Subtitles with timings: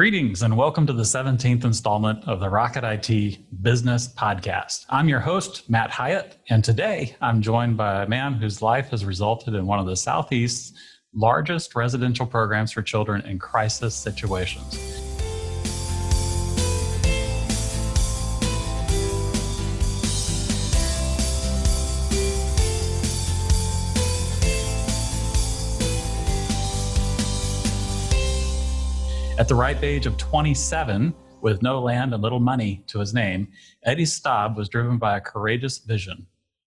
[0.00, 4.86] Greetings and welcome to the 17th installment of the Rocket IT Business Podcast.
[4.88, 9.04] I'm your host, Matt Hyatt, and today I'm joined by a man whose life has
[9.04, 10.72] resulted in one of the Southeast's
[11.12, 15.09] largest residential programs for children in crisis situations.
[29.40, 33.48] At the ripe age of 27, with no land and little money to his name,
[33.84, 36.26] Eddie Staub was driven by a courageous vision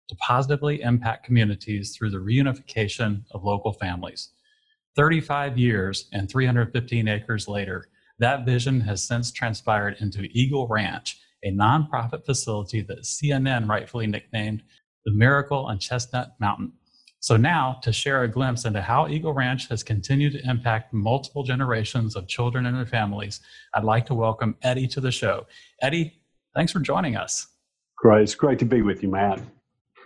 [0.10, 4.30] to positively impact communities through the reunification of local families.
[4.96, 11.52] 35 years and 315 acres later, that vision has since transpired into Eagle Ranch, a
[11.52, 14.64] nonprofit facility that CNN rightfully nicknamed
[15.06, 16.74] the Miracle on Chestnut Mountain.
[17.24, 21.42] So, now to share a glimpse into how Eagle Ranch has continued to impact multiple
[21.42, 23.40] generations of children and their families,
[23.74, 25.48] I'd like to welcome Eddie to the show.
[25.82, 26.20] Eddie,
[26.54, 27.48] thanks for joining us.
[27.96, 28.24] Great.
[28.24, 29.42] It's great to be with you, Matt.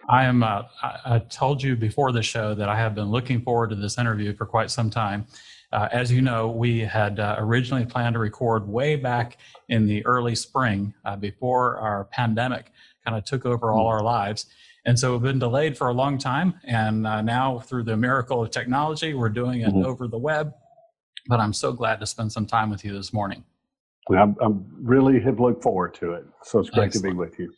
[0.07, 0.43] I am.
[0.43, 3.75] Uh, I, I, told you before the show that I have been looking forward to
[3.75, 5.25] this interview for quite some time.
[5.73, 9.39] Uh, as you know, we had uh, originally planned to record way back
[9.69, 12.71] in the early spring uh, before our pandemic
[13.03, 13.95] kind of took over all hmm.
[13.95, 14.45] our lives.
[14.87, 16.55] And so we've been delayed for a long time.
[16.63, 19.85] And uh, now, through the miracle of technology, we're doing it mm-hmm.
[19.85, 20.53] over the web.
[21.27, 23.43] But I'm so glad to spend some time with you this morning.
[24.09, 26.25] I am really have looked forward to it.
[26.43, 27.03] So it's great Excellent.
[27.03, 27.53] to be with you.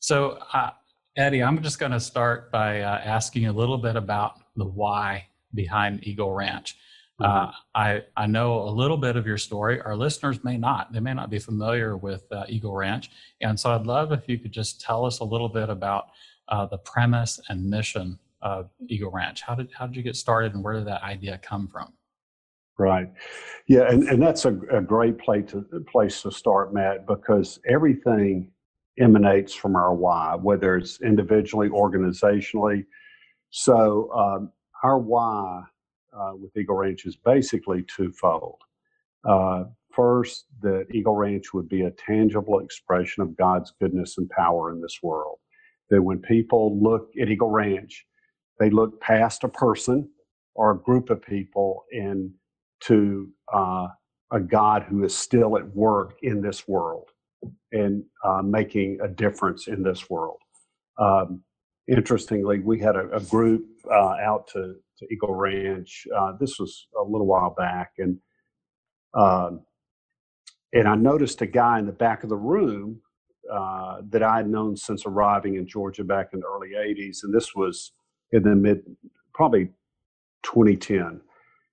[0.00, 0.70] So, uh,
[1.16, 5.26] Eddie, I'm just going to start by uh, asking a little bit about the why
[5.54, 6.76] behind Eagle Ranch.
[7.18, 7.48] Mm-hmm.
[7.48, 9.80] Uh, I, I know a little bit of your story.
[9.80, 10.92] Our listeners may not.
[10.92, 13.10] They may not be familiar with uh, Eagle Ranch.
[13.40, 16.08] And so I'd love if you could just tell us a little bit about
[16.48, 19.42] uh, the premise and mission of Eagle Ranch.
[19.42, 21.92] How did how did you get started, and where did that idea come from?
[22.78, 23.12] Right,
[23.66, 28.52] yeah, and, and that's a, a great place to place to start, Matt, because everything
[29.00, 32.84] emanates from our why, whether it's individually, organizationally.
[33.50, 34.52] So um,
[34.84, 35.62] our why
[36.16, 38.60] uh, with Eagle Ranch is basically twofold.
[39.28, 44.72] Uh, first, that Eagle Ranch would be a tangible expression of God's goodness and power
[44.72, 45.38] in this world
[45.90, 48.06] that when people look at Eagle Ranch,
[48.58, 50.08] they look past a person
[50.54, 52.30] or a group of people and
[52.80, 53.88] to uh,
[54.32, 57.08] a God who is still at work in this world
[57.72, 60.38] and uh, making a difference in this world.
[60.98, 61.42] Um,
[61.88, 66.06] interestingly, we had a, a group uh, out to, to, Eagle Ranch.
[66.16, 68.18] Uh, this was a little while back, and
[69.14, 69.60] um,
[70.72, 73.00] and I noticed a guy in the back of the room
[73.52, 77.18] uh, that I had known since arriving in Georgia back in the early 80s.
[77.22, 77.92] And this was
[78.32, 78.82] in the mid,
[79.34, 79.66] probably
[80.44, 81.20] 2010.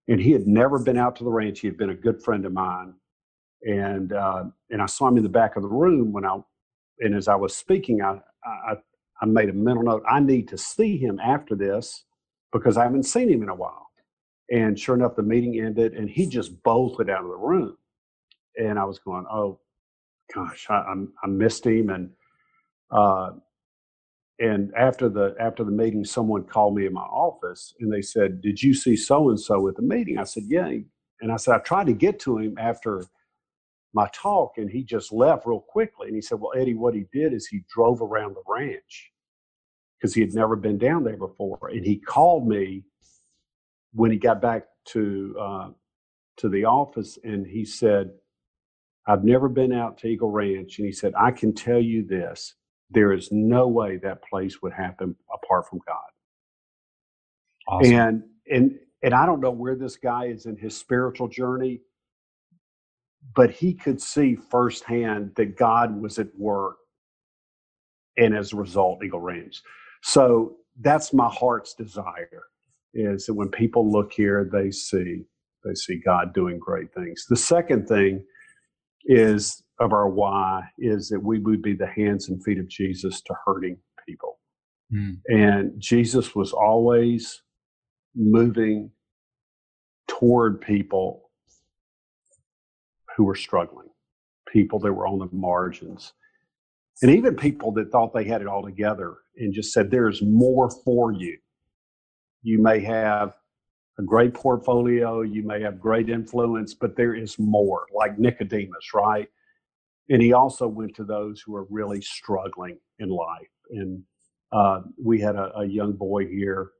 [0.08, 1.60] And he had never been out to the ranch.
[1.60, 2.94] He had been a good friend of mine.
[3.64, 6.38] And, uh, and I saw him in the back of the room when I,
[7.00, 8.76] and as I was speaking, I, I,
[9.22, 10.04] I made a mental note.
[10.10, 12.04] I need to see him after this
[12.52, 13.88] because I haven't seen him in a while.
[14.52, 17.76] And sure enough, the meeting ended and he just bolted out of the room.
[18.58, 19.60] And I was going, oh,
[20.34, 20.94] gosh, I, I,
[21.24, 21.90] I missed him.
[21.90, 22.10] And
[22.92, 23.32] uh,
[24.40, 28.42] and after the after the meeting, someone called me in my office and they said,
[28.42, 30.72] "Did you see so and so at the meeting?" I said, "Yeah."
[31.22, 33.04] And I said, "I tried to get to him after
[33.94, 37.06] my talk, and he just left real quickly." And he said, "Well, Eddie, what he
[37.14, 39.12] did is he drove around the ranch
[39.98, 42.84] because he had never been down there before, and he called me
[43.94, 45.70] when he got back to uh,
[46.38, 48.12] to the office, and he said."
[49.08, 50.80] I've never been out to Eagle Ranch.
[50.80, 52.56] And he said, I can tell you this
[52.92, 55.98] there is no way that place would happen apart from God.
[57.68, 57.94] Awesome.
[57.94, 61.82] And, and, and I don't know where this guy is in his spiritual journey,
[63.36, 66.78] but he could see firsthand that God was at work.
[68.18, 69.62] And as a result, Eagle Ranch.
[70.04, 72.44] So that's my heart's desire
[72.94, 75.26] is that when people look here, they see
[75.66, 77.26] they see God doing great things.
[77.28, 78.24] The second thing
[79.06, 83.22] is of our why is that we would be the hands and feet of Jesus
[83.22, 84.40] to hurting people.
[84.94, 85.20] Mm.
[85.28, 87.42] And Jesus was always
[88.16, 88.92] moving
[90.08, 91.30] toward people
[93.16, 93.88] who were struggling,
[94.52, 96.14] people that were on the margins,
[97.02, 100.70] and even people that thought they had it all together and just said, There's more
[100.70, 101.38] for you.
[102.42, 103.34] You may have
[103.98, 109.28] a great portfolio, you may have great influence, but there is more, like Nicodemus, right?
[110.10, 113.48] And he also went to those who are really struggling in life.
[113.70, 114.04] And
[114.52, 116.72] uh, we had a, a, young boy here.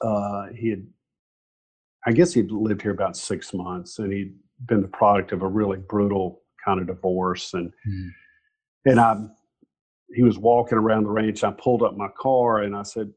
[0.00, 0.86] Uh, he had,
[2.06, 4.34] I guess he'd lived here about six months, and he'd
[4.66, 8.10] been the product of a really brutal kind of divorce, and mm.
[8.84, 9.16] and I
[10.14, 11.44] he was walking around the ranch.
[11.44, 13.12] I pulled up my car and I said,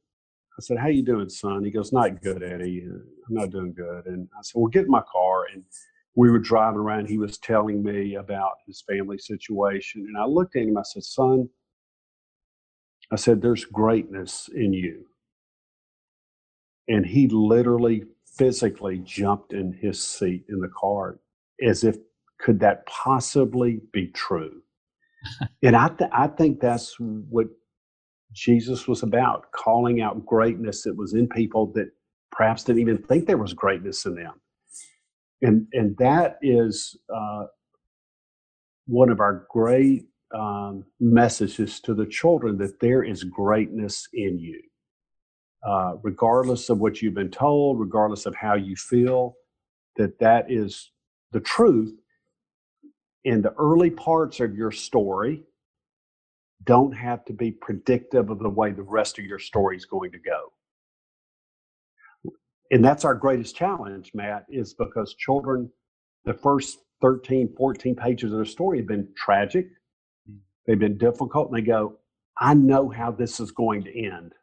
[0.62, 2.84] said, "How you doing, son?" He goes, "Not good, Eddie.
[2.84, 5.64] I'm not doing good." And I said, "Well, get in my car." And
[6.16, 7.08] we were driving around.
[7.10, 10.78] He was telling me about his family situation, and I looked at him.
[10.78, 11.50] I said, "Son,"
[13.12, 15.08] I said, "There's greatness in you."
[16.88, 18.06] And he literally,
[18.38, 21.20] physically jumped in his seat in the car,
[21.62, 21.98] as if
[22.40, 24.62] could that possibly be true?
[25.64, 27.48] and I, th- I think that's what
[28.34, 31.90] Jesus was about calling out greatness that was in people that
[32.32, 34.34] perhaps didn't even think there was greatness in them.
[35.42, 37.46] And, and that is uh,
[38.86, 44.62] one of our great um, messages to the children that there is greatness in you.
[45.68, 49.36] Uh, regardless of what you've been told, regardless of how you feel,
[49.96, 50.92] that that is
[51.32, 51.94] the truth
[53.26, 55.44] in the early parts of your story
[56.64, 60.12] don't have to be predictive of the way the rest of your story is going
[60.12, 60.52] to go.
[62.72, 65.70] And that's our greatest challenge, Matt, is because children,
[66.26, 69.68] the first 13, 14 pages of their story have been tragic,
[70.66, 71.98] they've been difficult, and they go,
[72.40, 74.34] I know how this is going to end.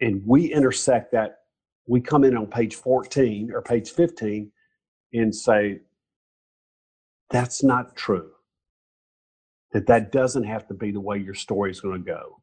[0.00, 1.38] And we intersect that.
[1.86, 4.52] We come in on page 14 or page 15
[5.14, 5.80] and say,
[7.30, 8.30] that's not true.
[9.72, 12.40] That that doesn't have to be the way your story is going to go.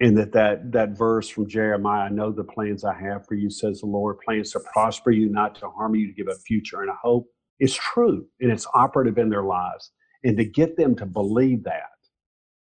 [0.00, 3.50] And that, that that verse from Jeremiah, I know the plans I have for you,
[3.50, 6.82] says the Lord, plans to prosper you, not to harm you, to give a future
[6.82, 7.26] and a hope,
[7.58, 9.92] is true and it's operative in their lives.
[10.24, 11.84] And to get them to believe that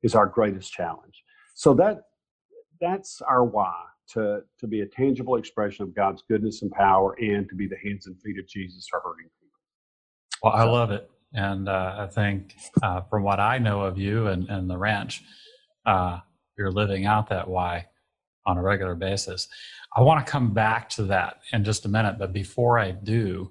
[0.03, 1.23] is our greatest challenge.
[1.55, 2.03] So that
[2.81, 3.73] that's our why
[4.11, 7.77] to, to be a tangible expression of God's goodness and power and to be the
[7.85, 9.59] hands and feet of Jesus for hurting people.
[10.43, 11.11] Well, I love it.
[11.33, 15.23] And uh, I think uh, from what I know of you and, and the ranch,
[15.85, 16.21] uh,
[16.57, 17.87] you're living out that why
[18.47, 19.49] on a regular basis.
[19.97, 22.17] I want to come back to that in just a minute.
[22.19, 23.51] But before I do,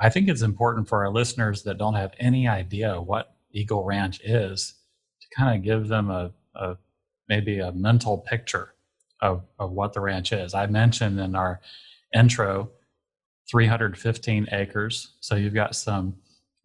[0.00, 4.20] I think it's important for our listeners that don't have any idea what Eagle Ranch
[4.24, 4.74] is
[5.20, 6.76] to kind of give them a, a
[7.28, 8.74] maybe a mental picture
[9.20, 10.54] of, of what the ranch is.
[10.54, 11.60] I mentioned in our
[12.14, 12.70] intro
[13.50, 15.14] 315 acres.
[15.20, 16.16] So you've got some,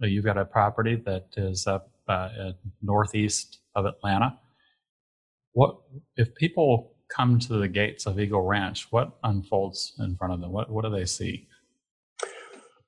[0.01, 2.51] you've got a property that is up uh,
[2.81, 4.37] northeast of Atlanta.
[5.53, 5.77] What
[6.17, 8.87] if people come to the gates of Eagle Ranch?
[8.91, 10.51] What unfolds in front of them?
[10.51, 11.47] What what do they see?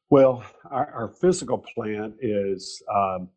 [0.10, 3.28] Well, our, our physical plant is, um,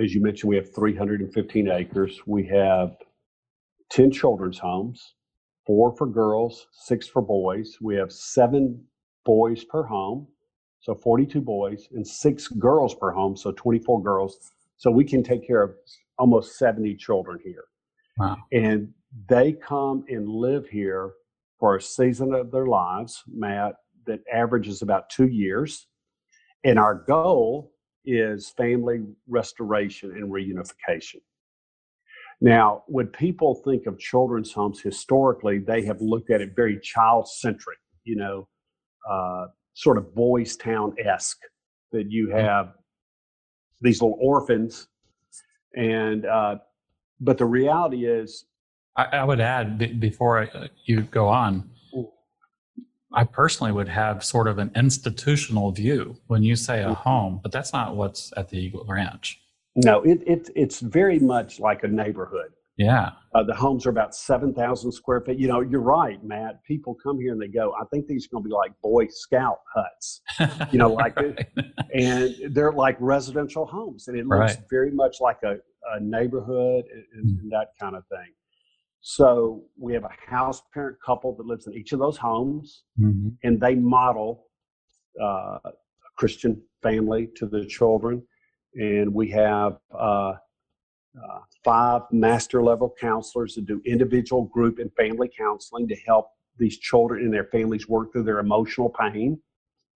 [0.00, 2.20] as you mentioned, we have 315 acres.
[2.26, 2.96] We have
[3.90, 5.14] 10 children's homes,
[5.66, 7.76] four for girls, six for boys.
[7.80, 8.84] We have seven
[9.24, 10.28] boys per home,
[10.80, 14.52] so 42 boys, and six girls per home, so 24 girls.
[14.76, 15.74] So we can take care of
[16.18, 17.64] almost 70 children here.
[18.16, 18.36] Wow.
[18.52, 18.92] And
[19.28, 21.12] they come and live here
[21.58, 23.76] for a season of their lives, Matt,
[24.06, 25.86] that averages about two years.
[26.64, 27.72] And our goal
[28.04, 31.20] is family restoration and reunification.
[32.40, 37.28] Now, when people think of children's homes historically, they have looked at it very child
[37.28, 37.78] centric.
[38.04, 38.48] You know,
[39.08, 39.46] uh,
[39.78, 41.38] sort of Boys Town esque
[41.92, 42.38] that you mm-hmm.
[42.38, 42.74] have
[43.80, 44.88] these little orphans,
[45.76, 46.56] and uh,
[47.20, 48.46] but the reality is,
[48.96, 51.70] I, I would add b- before I, uh, you go on.
[53.14, 56.94] I personally would have sort of an institutional view when you say a mm-hmm.
[56.94, 59.40] home, but that's not what's at the Eagle Ranch.
[59.76, 62.50] No, it, it it's very much like a neighborhood.
[62.78, 63.10] Yeah.
[63.34, 65.38] Uh, the homes are about 7,000 square feet.
[65.38, 66.62] You know, you're right, Matt.
[66.62, 69.08] People come here and they go, I think these are going to be like Boy
[69.08, 70.20] Scout huts,
[70.72, 71.46] you know, like, right.
[71.92, 74.06] and they're like residential homes.
[74.06, 74.64] And it looks right.
[74.70, 75.56] very much like a,
[75.92, 78.32] a neighborhood and, and, that kind of thing.
[79.00, 83.30] So we have a house parent couple that lives in each of those homes, mm-hmm.
[83.42, 84.44] and they model
[85.20, 85.72] uh, a
[86.16, 88.22] Christian family to the children.
[88.74, 90.34] And we have, uh,
[91.18, 96.78] uh, five master level counselors that do individual, group, and family counseling to help these
[96.78, 99.40] children and their families work through their emotional pain.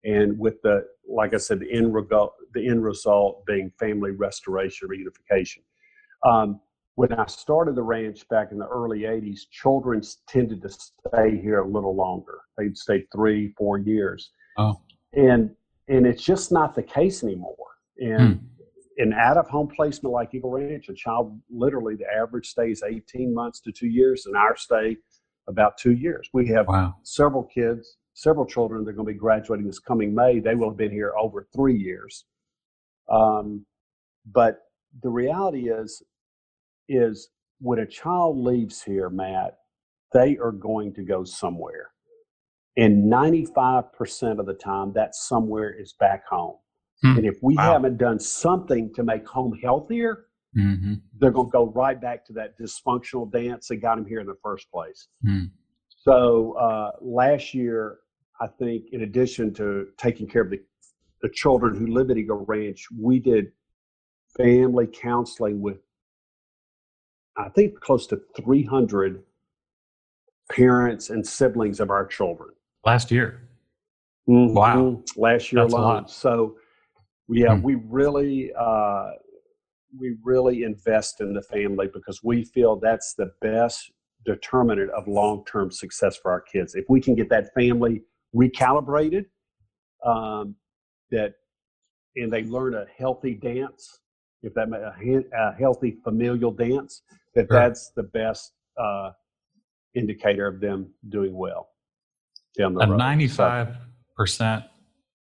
[0.03, 4.87] And with the, like I said, the end, result, the end result being family restoration,
[4.87, 5.59] reunification.
[6.27, 6.59] Um,
[6.95, 11.59] when I started the ranch back in the early 80s, children tended to stay here
[11.59, 12.39] a little longer.
[12.57, 14.31] They'd stay three, four years.
[14.57, 14.81] Oh.
[15.13, 15.51] And
[15.87, 17.55] and it's just not the case anymore.
[17.99, 18.45] And hmm
[19.01, 22.83] an out of home placement like Eagle Ranch, a child literally the average stay is
[22.83, 24.97] 18 months to two years, and our stay
[25.47, 26.29] about two years.
[26.33, 26.95] We have wow.
[27.03, 30.39] several kids several children that are going to be graduating this coming May.
[30.39, 32.25] They will have been here over three years.
[33.09, 33.65] Um,
[34.31, 34.59] but
[35.01, 36.03] the reality is,
[36.87, 37.29] is
[37.59, 39.57] when a child leaves here, Matt,
[40.13, 41.91] they are going to go somewhere.
[42.77, 46.55] And 95% of the time, that somewhere is back home.
[47.03, 47.17] Hmm.
[47.17, 47.73] And if we wow.
[47.73, 50.95] haven't done something to make home healthier, mm-hmm.
[51.17, 54.27] they're going to go right back to that dysfunctional dance that got them here in
[54.27, 55.07] the first place.
[55.25, 55.45] Hmm.
[56.03, 57.99] So uh, last year,
[58.39, 60.59] I think, in addition to taking care of the,
[61.21, 63.51] the children who live at Eagle Ranch, we did
[64.35, 65.77] family counseling with,
[67.37, 69.23] I think, close to 300
[70.51, 72.49] parents and siblings of our children.
[72.83, 73.47] Last year.
[74.27, 74.55] Mm-hmm.
[74.55, 75.03] Wow.
[75.15, 76.07] Last year That's alone.
[76.07, 76.57] So,
[77.31, 77.61] yeah, hmm.
[77.61, 79.11] we really, uh,
[79.97, 83.91] we really invest in the family because we feel that's the best
[84.25, 86.75] determinant of long-term success for our kids.
[86.75, 88.03] If we can get that family
[88.35, 89.25] recalibrated,
[90.05, 90.55] um,
[91.11, 91.33] that
[92.15, 93.99] and they learn a healthy dance,
[94.43, 97.03] if that a, a healthy familial dance,
[97.35, 97.59] that sure.
[97.59, 99.11] that's the best uh,
[99.95, 101.69] indicator of them doing well
[102.57, 102.97] down the a road.
[102.97, 103.77] Ninety-five
[104.15, 104.65] percent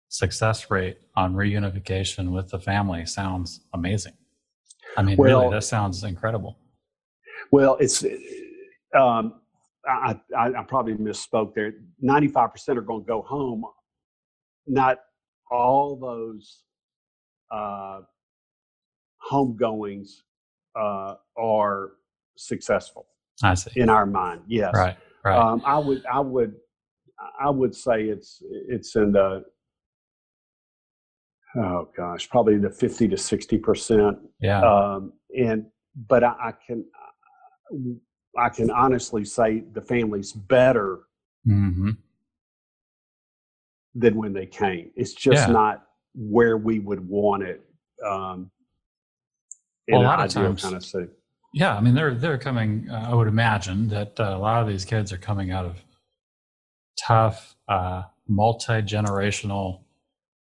[0.10, 4.14] success rate on reunification with the family sounds amazing.
[4.98, 6.58] I mean, well, really, that sounds incredible.
[7.52, 8.04] Well, it's
[9.00, 9.36] um,
[9.88, 11.74] I, I, I, probably misspoke there.
[12.04, 13.64] 95% are going to go home.
[14.68, 14.98] Not
[15.52, 16.64] all those
[17.52, 18.02] uh,
[19.32, 20.10] homegoings
[20.76, 21.92] uh, are
[22.36, 23.08] successful.
[23.44, 23.72] I see.
[23.76, 24.74] In our mind, yes.
[24.76, 24.98] Right.
[25.24, 25.38] Right.
[25.38, 26.04] Um, I would.
[26.12, 26.56] I would.
[27.40, 29.44] I would say it's it's in the
[31.58, 34.18] oh gosh, probably the fifty to sixty percent.
[34.40, 34.62] Yeah.
[34.62, 35.66] Um, and
[36.08, 36.86] but I, I can
[38.38, 41.00] I can honestly say the family's better
[41.48, 41.92] mm-hmm.
[43.96, 44.92] than when they came.
[44.96, 45.54] It's just yeah.
[45.54, 45.84] not
[46.16, 47.62] where we would want it.
[48.06, 48.52] Um,
[49.88, 51.10] well, a lot of times, kind of.
[51.54, 52.88] Yeah, I mean, they're they're coming.
[52.90, 55.84] Uh, I would imagine that uh, a lot of these kids are coming out of
[57.08, 59.82] tough, uh, multi generational,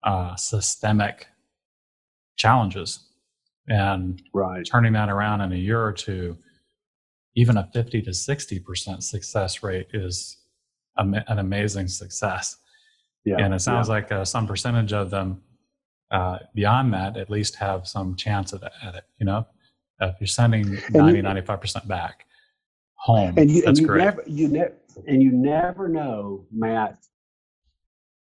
[0.04, 1.28] uh, systemic
[2.38, 3.08] challenges,
[3.68, 4.66] and right.
[4.66, 6.38] turning that around in a year or two
[7.36, 10.38] even a 50 to 60% success rate is
[10.98, 12.58] an amazing success.
[13.24, 13.94] Yeah, and it sounds yeah.
[13.94, 15.42] like uh, some percentage of them
[16.10, 19.46] uh, beyond that at least have some chance at, at it, you know?
[20.02, 22.26] If you're sending 90, you, 95% back
[22.96, 24.04] home, and you, that's and you great.
[24.04, 24.72] Never, you ne-
[25.08, 26.98] and you never know, Matt,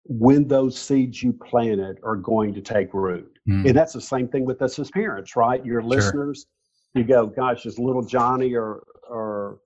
[0.08, 3.38] when those seeds you planted are going to take root.
[3.48, 3.68] Mm.
[3.68, 5.64] And that's the same thing with us as parents, right?
[5.64, 6.46] Your listeners,
[6.96, 7.02] sure.
[7.02, 9.60] you go, gosh, is little Johnny or or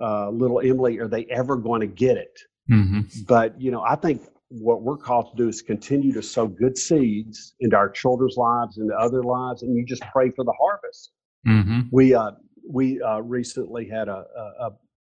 [0.00, 2.38] uh, little Emily, are they ever going to get it?
[2.70, 3.00] Mm-hmm.
[3.26, 6.76] But you know, I think what we're called to do is continue to sow good
[6.76, 11.12] seeds into our children's lives, into other lives, and you just pray for the harvest.
[11.46, 11.80] Mm-hmm.
[11.92, 12.32] We uh,
[12.68, 14.24] we uh, recently had a,
[14.60, 14.70] a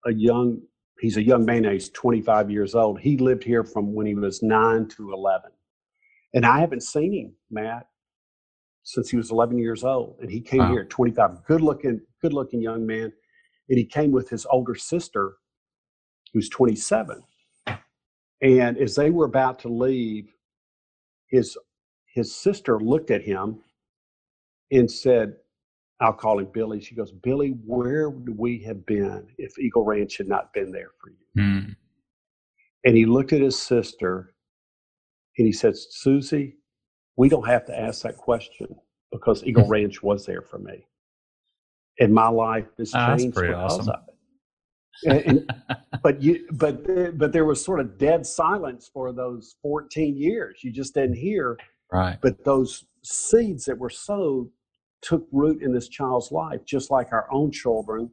[0.06, 0.62] a young
[1.00, 4.44] he's a young man he's 25 years old he lived here from when he was
[4.44, 5.52] 9 to 11
[6.34, 7.88] and i haven't seen him matt
[8.84, 10.72] since he was 11 years old and he came wow.
[10.72, 13.12] here at 25 good looking good looking young man
[13.70, 15.34] and he came with his older sister,
[16.34, 17.24] who's 27.
[18.42, 20.34] And as they were about to leave,
[21.28, 21.58] his
[22.14, 23.60] his sister looked at him
[24.72, 25.36] and said,
[26.02, 26.80] I'll call him Billy.
[26.80, 30.92] She goes, Billy, where would we have been if Eagle Ranch had not been there
[31.02, 31.42] for you?
[31.42, 31.76] Mm.
[32.86, 34.34] And he looked at his sister
[35.38, 36.56] and he said, Susie,
[37.18, 38.68] we don't have to ask that question
[39.12, 40.86] because Eagle Ranch was there for me
[42.00, 43.90] and my life has oh, changed because awesome.
[43.90, 45.26] of it.
[45.28, 45.38] and,
[45.70, 50.60] and, but you but but there was sort of dead silence for those 14 years
[50.64, 51.58] you just didn't hear
[51.92, 54.50] right but those seeds that were sowed
[55.02, 58.10] took root in this child's life just like our own children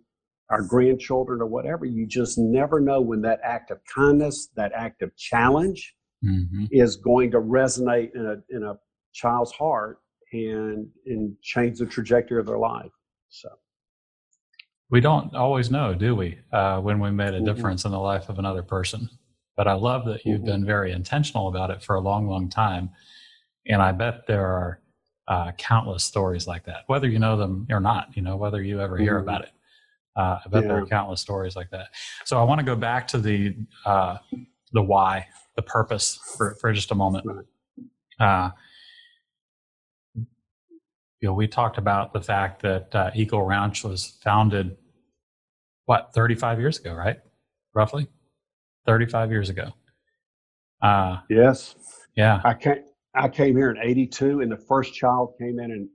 [0.50, 5.02] our grandchildren or whatever you just never know when that act of kindness that act
[5.02, 6.64] of challenge mm-hmm.
[6.70, 8.74] is going to resonate in a in a
[9.12, 9.98] child's heart
[10.32, 12.90] and and change the trajectory of their life
[13.28, 13.48] so
[14.88, 17.44] we don't always know, do we, uh, when we made a mm-hmm.
[17.44, 19.08] difference in the life of another person?
[19.56, 20.46] But I love that you've mm-hmm.
[20.46, 22.90] been very intentional about it for a long, long time.
[23.66, 24.80] And I bet there are
[25.28, 28.80] uh, countless stories like that, whether you know them or not, you know, whether you
[28.80, 29.28] ever hear mm-hmm.
[29.28, 29.50] about it.
[30.16, 30.68] Uh, I bet yeah.
[30.68, 31.88] there are countless stories like that.
[32.24, 33.54] So I want to go back to the
[33.84, 34.18] uh,
[34.72, 37.26] the why, the purpose for, for just a moment.
[38.18, 38.50] Uh,
[40.14, 44.76] you know, we talked about the fact that uh, Eagle Ranch was founded,
[45.86, 47.18] what, 35 years ago, right?
[47.74, 48.06] Roughly
[48.86, 49.72] 35 years ago.
[50.82, 51.74] Uh, yes.
[52.16, 52.40] Yeah.
[52.44, 52.84] I came,
[53.16, 55.88] I came here in 82, and the first child came in in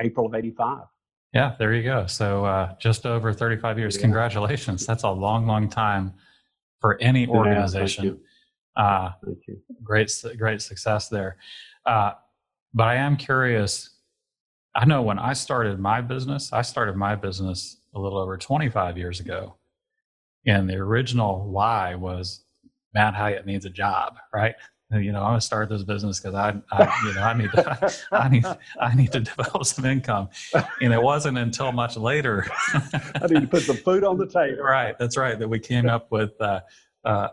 [0.00, 0.84] April of 85.
[1.34, 2.06] Yeah, there you go.
[2.06, 3.96] So uh, just over 35 years.
[3.96, 4.02] Yeah.
[4.02, 4.86] Congratulations.
[4.86, 6.12] That's a long, long time
[6.80, 8.04] for any organization.
[8.04, 8.82] Yeah, thank, you.
[8.82, 9.58] Uh, thank you.
[9.82, 11.38] Great, great success there.
[11.86, 12.12] Uh,
[12.74, 13.90] but I am curious.
[14.74, 18.98] I know when I started my business, I started my business a little over 25
[18.98, 19.56] years ago.
[20.46, 22.44] And the original why was
[22.94, 24.54] Matt Hyatt needs a job, right?
[24.92, 28.00] You know, I'm gonna start this business because I, I, you know, I need, to,
[28.12, 28.44] I need,
[28.80, 30.28] I need to develop some income,
[30.80, 32.46] and it wasn't until much later.
[32.74, 34.62] I need to put some food on the table.
[34.62, 35.38] Right, that's right.
[35.38, 36.60] That we came up with uh,
[37.04, 37.28] uh,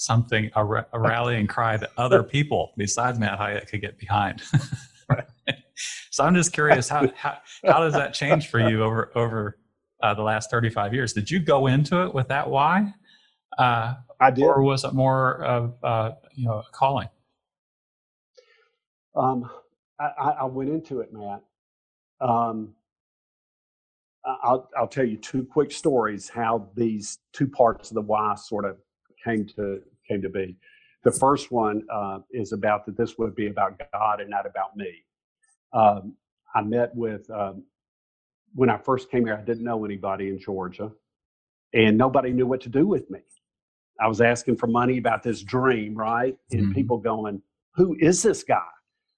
[0.00, 4.42] something, a, a rallying cry that other people besides Matt Hyatt could get behind.
[6.10, 9.58] so I'm just curious how, how how does that change for you over over
[10.02, 11.12] uh, the last 35 years?
[11.12, 12.94] Did you go into it with that why?
[13.58, 14.44] Uh, I did.
[14.44, 17.08] Or was it more of uh, you know a calling?
[19.16, 19.50] Um,
[19.98, 21.42] I, I, went into it, Matt.
[22.20, 22.74] Um,
[24.24, 28.64] I'll I'll tell you two quick stories how these two parts of the why sort
[28.64, 28.76] of
[29.22, 30.56] came to came to be.
[31.02, 34.76] The first one uh, is about that this would be about God and not about
[34.76, 35.04] me.
[35.72, 36.14] Um,
[36.54, 37.64] I met with um,
[38.54, 39.36] when I first came here.
[39.36, 40.92] I didn't know anybody in Georgia,
[41.72, 43.20] and nobody knew what to do with me.
[44.00, 46.36] I was asking for money about this dream, right?
[46.52, 46.72] And mm-hmm.
[46.72, 47.42] people going,
[47.74, 48.68] "Who is this guy?"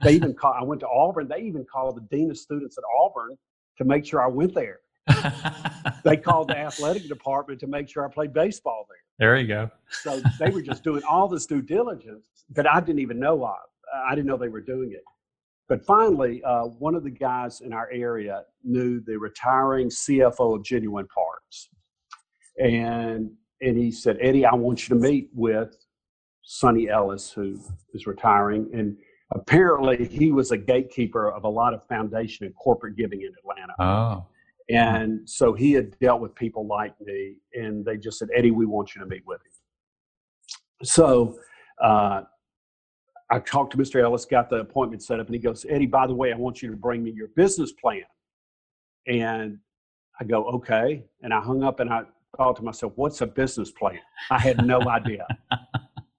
[0.02, 0.54] They even call.
[0.58, 1.28] I went to Auburn.
[1.28, 3.36] They even called the dean of students at Auburn
[3.78, 4.80] to make sure I went there.
[6.04, 8.98] they called the athletic department to make sure I played baseball there.
[9.18, 9.70] There you go.
[9.90, 13.56] so they were just doing all this due diligence that I didn't even know of.
[14.06, 15.02] I didn't know they were doing it.
[15.68, 20.64] But finally, uh, one of the guys in our area knew the retiring CFO of
[20.64, 21.68] Genuine Parts.
[22.62, 23.30] And
[23.62, 25.76] and he said, Eddie, I want you to meet with
[26.42, 27.58] Sonny Ellis, who
[27.94, 28.68] is retiring.
[28.74, 28.96] And
[29.30, 33.74] apparently, he was a gatekeeper of a lot of foundation and corporate giving in Atlanta.
[33.78, 34.26] Oh.
[34.68, 38.66] And so he had dealt with people like me, and they just said, Eddie, we
[38.66, 40.86] want you to meet with him.
[40.86, 41.38] So
[41.82, 42.22] uh,
[43.30, 44.02] I talked to Mr.
[44.02, 46.62] Ellis, got the appointment set up, and he goes, Eddie, by the way, I want
[46.62, 48.02] you to bring me your business plan.
[49.06, 49.58] And
[50.20, 51.04] I go, okay.
[51.22, 52.02] And I hung up and I
[52.36, 53.98] thought to myself, what's a business plan?
[54.30, 55.26] I had no idea.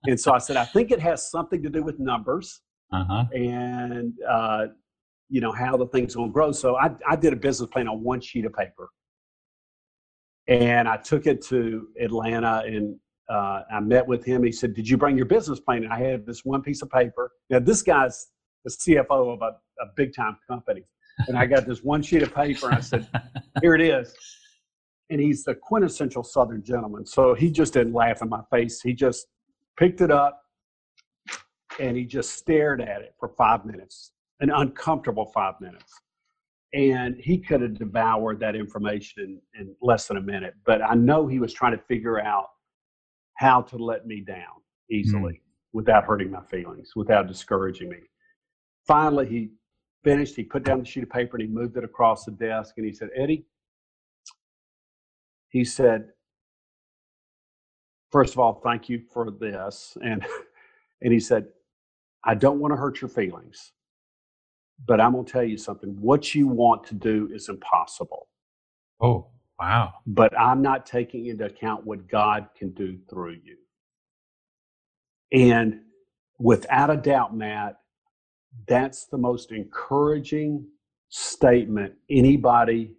[0.06, 3.26] and so I said, I think it has something to do with numbers uh-huh.
[3.34, 4.67] and, uh,
[5.30, 6.52] you know, how the thing's going to grow.
[6.52, 8.89] So I, I did a business plan on one sheet of paper.
[10.47, 12.97] And I took it to Atlanta and
[13.30, 14.43] uh, I met with him.
[14.43, 15.86] He said, Did you bring your business plan?
[15.86, 17.32] And I had this one piece of paper.
[17.49, 18.28] Now, this guy's
[18.65, 20.84] the CFO of a, a big time company.
[21.30, 23.08] And I got this one sheet of paper and I said,
[23.62, 24.13] Here it is
[25.13, 27.06] and he's the quintessential Southern gentleman.
[27.06, 28.82] So he just didn't laugh in my face.
[28.82, 29.28] He just
[29.78, 30.41] picked it up
[31.80, 35.93] and he just stared at it for five minutes, an uncomfortable five minutes.
[36.73, 40.56] And he could have devoured that information in, in less than a minute.
[40.65, 42.47] But I know he was trying to figure out
[43.36, 45.41] how to let me down easily mm.
[45.73, 47.99] without hurting my feelings, without discouraging me.
[48.88, 49.49] Finally, he
[50.04, 50.36] finished.
[50.36, 52.86] He put down the sheet of paper and he moved it across the desk and
[52.88, 53.45] he said, Eddie,
[55.54, 56.10] he said,
[58.12, 59.96] first of all, thank you for this.
[60.04, 60.26] And,
[61.02, 61.46] and he said,
[62.26, 63.72] I don't want to hurt your feelings,
[64.86, 65.96] but I'm going to tell you something.
[66.02, 68.28] What you want to do is impossible.
[69.00, 69.28] Oh,
[69.60, 69.94] wow.
[70.08, 73.58] But I'm not taking into account what God can do through you.
[75.32, 75.82] And
[76.39, 77.78] without a doubt, Matt,
[78.68, 80.66] that's the most encouraging
[81.10, 82.96] statement anybody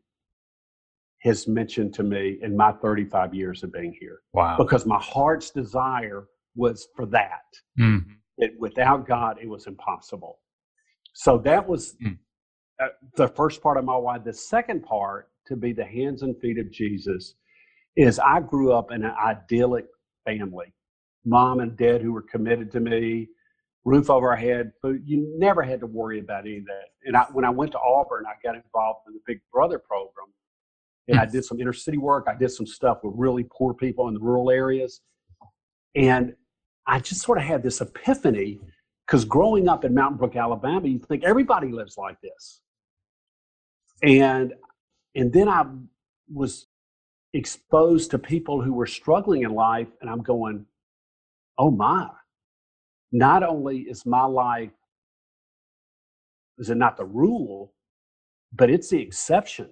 [1.24, 4.20] has mentioned to me in my 35 years of being here.
[4.34, 4.56] Wow.
[4.58, 7.44] Because my heart's desire was for that.
[7.80, 8.10] Mm-hmm.
[8.38, 10.38] That without God, it was impossible.
[11.14, 12.18] So that was mm.
[12.82, 14.18] uh, the first part of my why.
[14.18, 17.34] The second part, to be the hands and feet of Jesus,
[17.96, 19.86] is I grew up in an idyllic
[20.26, 20.74] family.
[21.24, 23.28] Mom and dad who were committed to me,
[23.84, 25.02] roof over our head, food.
[25.06, 26.88] You never had to worry about any of that.
[27.04, 30.26] And I, when I went to Auburn, I got involved in the Big Brother program
[31.08, 31.32] and I hmm.
[31.32, 32.26] did some inner city work.
[32.28, 35.00] I did some stuff with really poor people in the rural areas.
[35.94, 36.34] And
[36.86, 38.60] I just sort of had this epiphany
[39.06, 42.60] because growing up in Mountain Brook, Alabama, you think everybody lives like this.
[44.02, 44.54] And
[45.14, 45.64] and then I
[46.32, 46.66] was
[47.32, 50.66] exposed to people who were struggling in life, and I'm going,
[51.58, 52.08] oh my,
[53.12, 54.70] not only is my life
[56.58, 57.72] is it not the rule,
[58.52, 59.70] but it's the exception.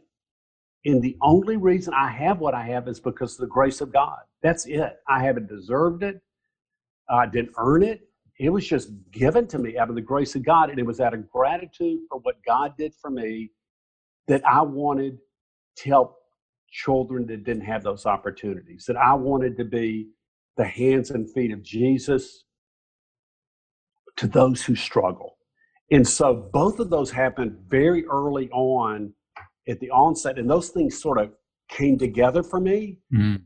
[0.84, 3.92] And the only reason I have what I have is because of the grace of
[3.92, 4.18] God.
[4.42, 4.98] That's it.
[5.08, 6.20] I haven't deserved it.
[7.08, 8.08] I didn't earn it.
[8.38, 10.70] It was just given to me out of the grace of God.
[10.70, 13.50] And it was out of gratitude for what God did for me
[14.26, 15.18] that I wanted
[15.76, 16.16] to help
[16.70, 20.08] children that didn't have those opportunities, that I wanted to be
[20.56, 22.44] the hands and feet of Jesus
[24.16, 25.36] to those who struggle.
[25.90, 29.12] And so both of those happened very early on
[29.68, 31.30] at the onset, and those things sort of
[31.68, 32.98] came together for me.
[33.14, 33.42] Mm.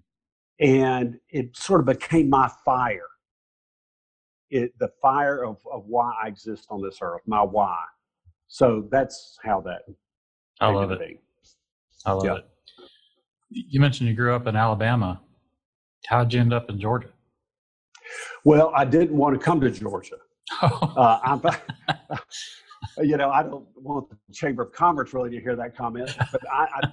[0.59, 3.09] And it sort of became my fire.
[4.51, 7.77] It, the fire of, of why I exist on this earth, my why.
[8.49, 9.83] So that's how that.
[10.61, 11.01] I love it.
[11.01, 11.19] Be.
[12.07, 12.37] I love yeah.
[12.37, 12.47] it.
[13.51, 15.21] You mentioned you grew up in Alabama.
[16.07, 17.09] How'd you end up in Georgia?
[18.45, 20.17] Well, I didn't want to come to Georgia.
[20.63, 21.39] uh,
[22.99, 26.41] you know, I don't want the Chamber of Commerce really to hear that comment, but
[26.51, 26.81] I, I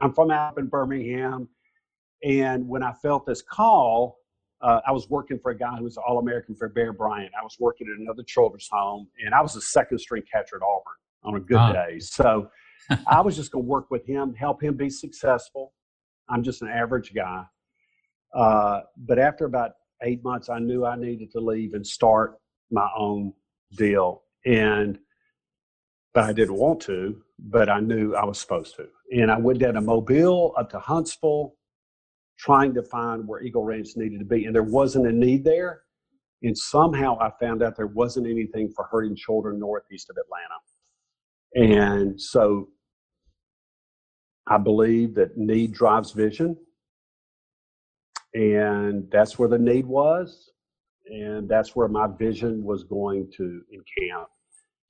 [0.00, 1.48] I'm from up in Birmingham,
[2.22, 4.18] and when I felt this call,
[4.60, 7.32] uh, I was working for a guy who was All American for Bear Bryant.
[7.38, 10.62] I was working at another children's home, and I was a second string catcher at
[10.62, 11.72] Auburn on a good ah.
[11.72, 11.98] day.
[12.00, 12.50] So
[13.06, 15.72] I was just going to work with him, help him be successful.
[16.28, 17.44] I'm just an average guy.
[18.34, 22.36] Uh, but after about eight months, I knew I needed to leave and start
[22.70, 23.32] my own
[23.76, 24.22] deal.
[24.44, 24.98] And,
[26.12, 28.86] but I didn't want to, but I knew I was supposed to.
[29.12, 31.54] And I went down to Mobile, up to Huntsville,
[32.38, 34.46] trying to find where Eagle Ranch needed to be.
[34.46, 35.82] And there wasn't a need there.
[36.42, 40.60] And somehow I found out there wasn't anything for hurting children northeast of Atlanta.
[41.54, 42.68] And so
[44.46, 46.56] I believe that need drives vision.
[48.34, 50.50] And that's where the need was.
[51.06, 54.28] And that's where my vision was going to encamp.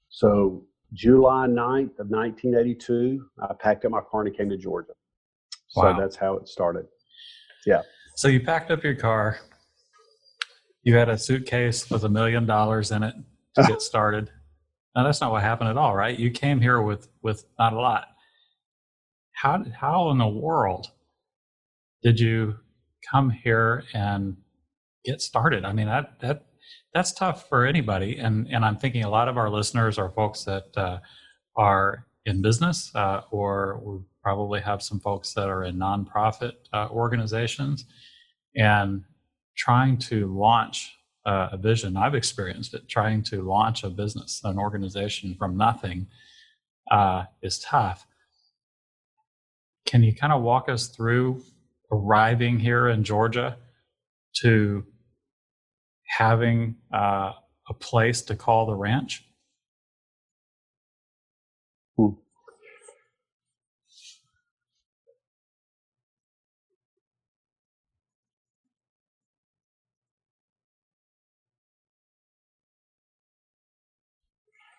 [0.09, 4.93] So, July 9th of 1982, I packed up my car and came to Georgia.
[5.69, 5.99] So wow.
[5.99, 6.87] that's how it started.
[7.67, 7.83] Yeah.
[8.15, 9.39] So, you packed up your car.
[10.85, 13.15] You had a suitcase with a million dollars in it
[13.57, 14.31] to get started.
[14.95, 16.17] Now, that's not what happened at all, right?
[16.17, 18.07] You came here with, with not a lot
[19.35, 20.91] how how in the world
[22.03, 22.57] did you
[23.11, 24.37] come here and
[25.05, 25.65] get started?
[25.65, 26.47] I mean that that
[26.93, 30.45] that's tough for anybody, and and I'm thinking a lot of our listeners are folks
[30.45, 30.99] that uh,
[31.57, 36.89] are in business, uh, or we probably have some folks that are in nonprofit uh,
[36.91, 37.85] organizations,
[38.57, 39.05] and
[39.57, 40.93] trying to launch
[41.27, 41.97] uh, a vision.
[41.97, 42.89] I've experienced it.
[42.89, 46.07] Trying to launch a business, an organization from nothing,
[46.91, 48.07] uh, is tough
[49.87, 51.43] can you kind of walk us through
[51.93, 53.57] arriving here in Georgia
[54.35, 54.85] to
[56.07, 57.33] having uh,
[57.69, 59.25] a place to call the ranch?
[61.97, 62.11] Hmm.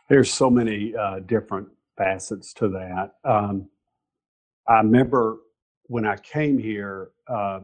[0.10, 3.16] There's so many uh, different facets to that.
[3.24, 3.70] Um,
[4.68, 5.38] I remember
[5.88, 7.62] when I came here, uh,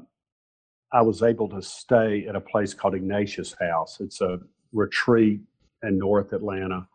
[0.94, 4.00] I was able to stay at a place called Ignatius House.
[4.02, 4.40] It's a
[4.74, 5.42] retreat
[5.84, 6.88] in North Atlanta.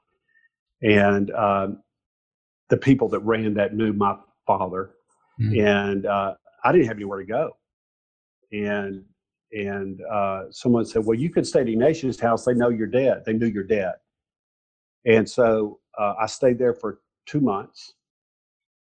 [0.83, 1.69] And uh,
[2.69, 4.91] the people that ran that knew my father.
[5.41, 5.67] Mm-hmm.
[5.67, 7.57] And uh, I didn't have anywhere to go.
[8.53, 9.05] And
[9.53, 12.45] and uh, someone said, "Well, you could stay at Ignatius' house.
[12.45, 13.25] They know you're dead.
[13.25, 13.95] They knew you're dead."
[15.05, 17.95] And so uh, I stayed there for two months,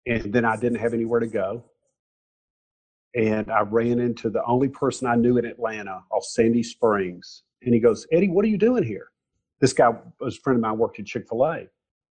[0.06, 1.64] and then I didn't have anywhere to go.
[3.14, 7.42] And I ran into the only person I knew in Atlanta off Sandy Springs.
[7.62, 9.08] And he goes, Eddie, what are you doing here?
[9.60, 11.66] This guy was a friend of mine, worked at Chick fil A.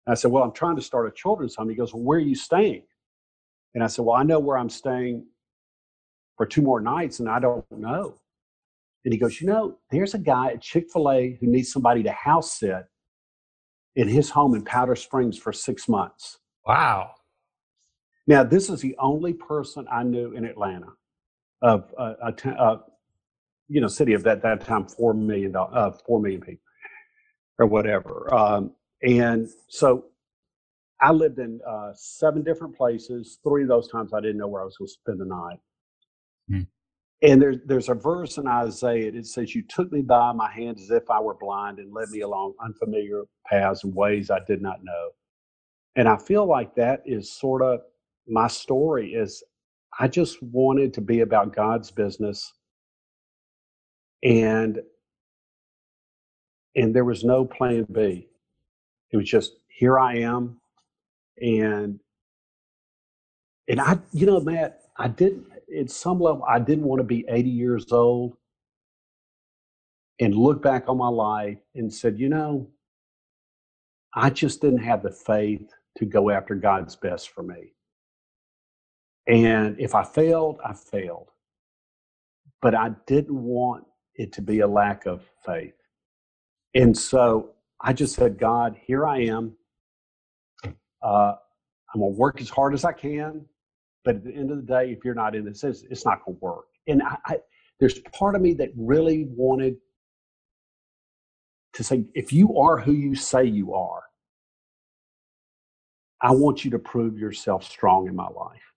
[0.08, 1.70] I said, Well, I'm trying to start a children's home.
[1.70, 2.84] He goes, Well, where are you staying?
[3.74, 5.26] And I said, Well, I know where I'm staying
[6.38, 8.16] for two more nights, and I don't know.
[9.06, 12.04] And he goes, You know, there's a guy at Chick fil A who needs somebody
[12.04, 12.86] to house sit
[13.96, 16.40] in his home in Powder Springs for six months.
[16.66, 17.12] Wow.
[18.32, 20.88] Now, this is the only person I knew in Atlanta
[21.62, 22.80] of uh, a, a,
[23.68, 26.64] you know city of that that time four million uh, four million people
[27.60, 28.34] or whatever.
[28.34, 28.72] Um,
[29.04, 30.06] and so
[31.02, 33.38] I lived in uh, seven different places.
[33.44, 35.60] Three of those times I didn't know where I was going to spend the night.
[36.50, 36.62] Hmm.
[37.22, 39.12] And there's there's a verse in Isaiah.
[39.12, 42.08] It says, "You took me by my hand as if I were blind, and led
[42.12, 45.10] me along unfamiliar paths and ways I did not know."
[45.98, 47.82] And I feel like that is sort of
[48.28, 49.44] my story is
[50.00, 52.54] I just wanted to be about God's business
[54.24, 54.80] and
[56.76, 58.30] and there was no plan B.
[59.12, 60.60] It was just here I am
[61.42, 62.00] and
[63.68, 67.26] and I you know Matt I didn't at some level I didn't want to be
[67.28, 68.38] 80 years old
[70.22, 72.70] and look back on my life and said, you know,
[74.14, 77.74] I just didn't have the faith to go after God's best for me.
[79.28, 81.30] And if I failed, I failed.
[82.62, 85.74] But I didn't want it to be a lack of faith.
[86.76, 89.54] And so I just said, God, here I am.
[91.04, 91.34] Uh,
[91.94, 93.46] I'm going to work as hard as I can.
[94.04, 96.26] But at the end of the day, if you're not in this, it's, it's not
[96.26, 96.66] going to work.
[96.88, 97.38] And I, I,
[97.80, 99.78] there's part of me that really wanted
[101.74, 104.04] to say, if you are who you say you are,
[106.22, 108.71] I want you to prove yourself strong in my life.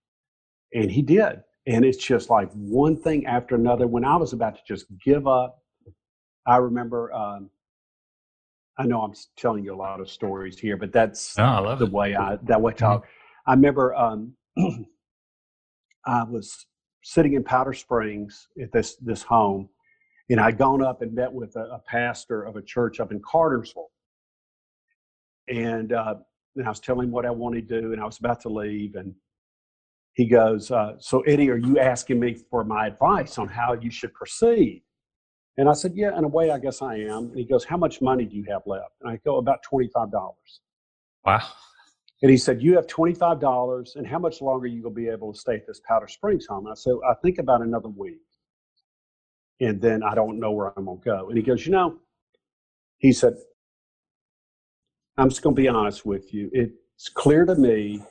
[0.75, 1.41] And he did.
[1.67, 3.87] And it's just like one thing after another.
[3.87, 5.63] When I was about to just give up,
[6.45, 7.49] I remember, um,
[8.77, 11.91] I know I'm telling you a lot of stories here, but that's oh, the it.
[11.91, 13.01] way I, that way I talk.
[13.01, 13.49] Mm-hmm.
[13.49, 14.33] I remember um,
[16.05, 16.67] I was
[17.03, 19.69] sitting in Powder Springs at this, this home,
[20.29, 23.21] and I'd gone up and met with a, a pastor of a church up in
[23.21, 23.91] Cartersville.
[25.47, 26.15] And, uh,
[26.57, 28.49] and I was telling him what I wanted to do, and I was about to
[28.49, 28.95] leave.
[28.95, 29.15] And
[30.15, 33.91] he goes, uh, So, Eddie, are you asking me for my advice on how you
[33.91, 34.81] should proceed?
[35.57, 37.25] And I said, Yeah, in a way, I guess I am.
[37.29, 38.93] And he goes, How much money do you have left?
[39.01, 40.11] And I go, About $25.
[41.25, 41.41] Wow.
[42.21, 45.09] And he said, You have $25, and how much longer are you going to be
[45.09, 46.65] able to stay at this Powder Springs home?
[46.65, 48.21] And I said, I think about another week.
[49.59, 51.27] And then I don't know where I'm going to go.
[51.27, 51.97] And he goes, You know,
[52.99, 53.33] he said,
[55.17, 56.49] I'm just going to be honest with you.
[56.53, 58.01] It's clear to me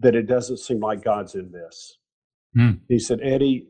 [0.00, 1.98] that it doesn't seem like God's in this.
[2.56, 2.72] Hmm.
[2.88, 3.68] He said, Eddie,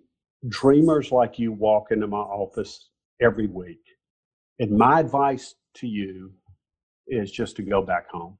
[0.48, 2.90] dreamers like you walk into my office
[3.20, 3.82] every week.
[4.58, 6.32] And my advice to you
[7.06, 8.38] is just to go back home.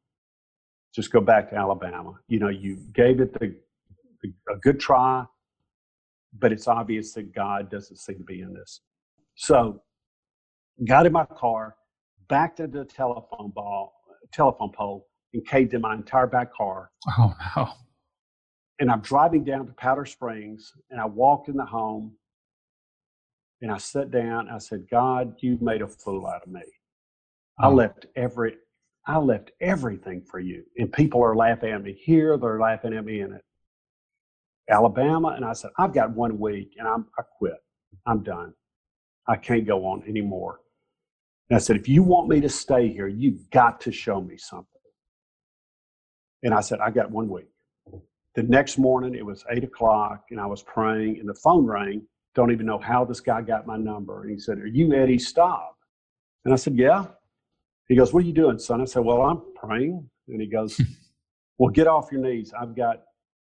[0.95, 2.15] Just go back to Alabama.
[2.29, 3.55] You know, you gave it the,
[4.23, 5.25] the, a good try,
[6.39, 8.81] but it's obvious that God doesn't seem to be in this.
[9.37, 9.83] So,
[10.87, 11.77] got in my car,
[12.29, 13.93] backed into the telephone ball,
[14.33, 16.91] telephone pole, and caved in my entire back car.
[17.19, 17.69] Oh no!
[18.79, 22.13] And I'm driving down to Powder Springs, and I walked in the home,
[23.61, 24.49] and I sat down.
[24.49, 26.63] I said, "God, you've made a fool out of me.
[27.61, 27.69] Oh.
[27.69, 28.57] I left every,
[29.07, 32.37] I left everything for you, and people are laughing at me here.
[32.37, 33.45] They're laughing at me in it,
[34.69, 37.59] Alabama." And I said, "I've got one week, and I'm I quit.
[38.07, 38.55] I'm done.
[39.29, 40.61] I can't go on anymore."
[41.51, 44.37] And I said, if you want me to stay here, you've got to show me
[44.37, 44.70] something.
[46.43, 47.49] And I said, I got one week.
[48.35, 52.03] The next morning, it was eight o'clock, and I was praying, and the phone rang.
[52.35, 54.23] Don't even know how this guy got my number.
[54.23, 55.75] And he said, Are you Eddie Staub?
[56.45, 57.07] And I said, Yeah.
[57.89, 58.81] He goes, What are you doing, son?
[58.81, 60.09] I said, Well, I'm praying.
[60.29, 60.81] And he goes,
[61.59, 62.53] Well, get off your knees.
[62.59, 63.03] I've got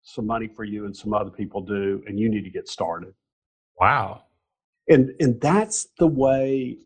[0.03, 3.15] some money for you, and some other people do, and you need to get started.
[3.81, 4.25] Wow.
[4.89, 6.79] And and that's the way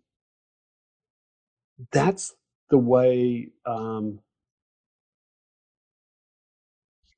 [1.91, 2.35] that's
[2.71, 4.21] the way um,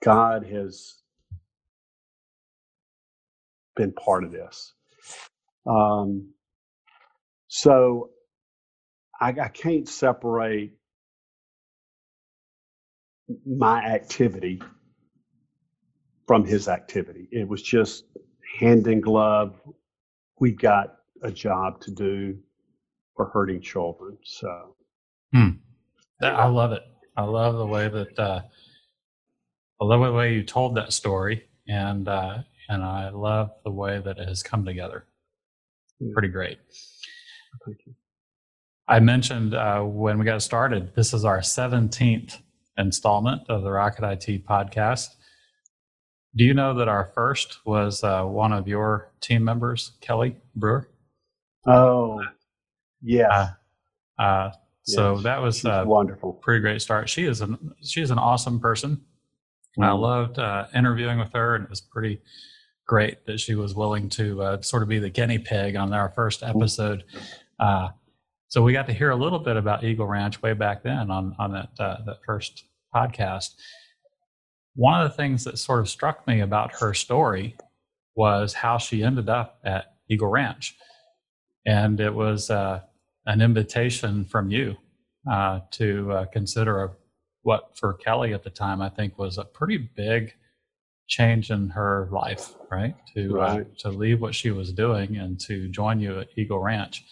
[0.02, 0.96] God has
[3.76, 4.74] been part of this.
[5.66, 6.30] Um,
[7.48, 8.10] so
[9.20, 10.72] I, I can't separate
[13.46, 14.62] my activity
[16.26, 17.28] from his activity.
[17.32, 18.04] It was just
[18.60, 19.60] hand in glove.
[20.40, 22.38] We've got a job to do
[23.16, 24.18] for hurting children.
[24.24, 24.76] So,
[25.32, 25.50] hmm.
[26.22, 26.82] I love it.
[27.16, 28.42] I love the way that uh,
[29.80, 32.38] I love the way you told that story, and uh,
[32.68, 35.06] and I love the way that it has come together.
[35.98, 36.10] Yeah.
[36.12, 36.58] Pretty great.
[37.64, 37.94] Thank you.
[38.88, 42.38] I mentioned uh, when we got started, this is our 17th
[42.76, 45.08] installment of the Rocket IT podcast.
[46.36, 50.88] Do you know that our first was uh, one of your team members, Kelly Brewer?
[51.66, 52.20] Oh,
[53.02, 53.50] yeah.
[54.18, 57.08] Uh, uh, so yes, that was a wonderful, pretty great start.
[57.08, 59.00] She is an she's an awesome person.
[59.78, 59.82] Mm-hmm.
[59.82, 62.20] I loved uh, interviewing with her, and it was pretty
[62.86, 66.08] great that she was willing to uh, sort of be the guinea pig on our
[66.08, 67.04] first episode.
[67.60, 67.88] Uh,
[68.48, 71.36] so we got to hear a little bit about Eagle Ranch way back then on
[71.38, 73.50] on that uh, that first podcast.
[74.74, 77.56] One of the things that sort of struck me about her story
[78.16, 80.74] was how she ended up at Eagle Ranch,
[81.64, 82.80] and it was uh,
[83.26, 84.76] an invitation from you
[85.30, 86.90] uh, to uh, consider a,
[87.42, 90.34] what for Kelly at the time I think was a pretty big
[91.08, 92.94] change in her life, right?
[93.14, 93.60] To uh, right.
[93.60, 97.04] Uh, to leave what she was doing and to join you at Eagle Ranch.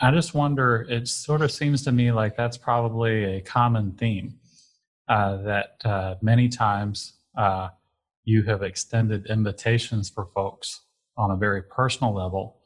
[0.00, 0.86] I just wonder.
[0.88, 4.38] It sort of seems to me like that's probably a common theme
[5.08, 7.14] uh, that uh, many times
[8.24, 10.82] you have extended invitations for folks
[11.16, 12.58] on a very personal level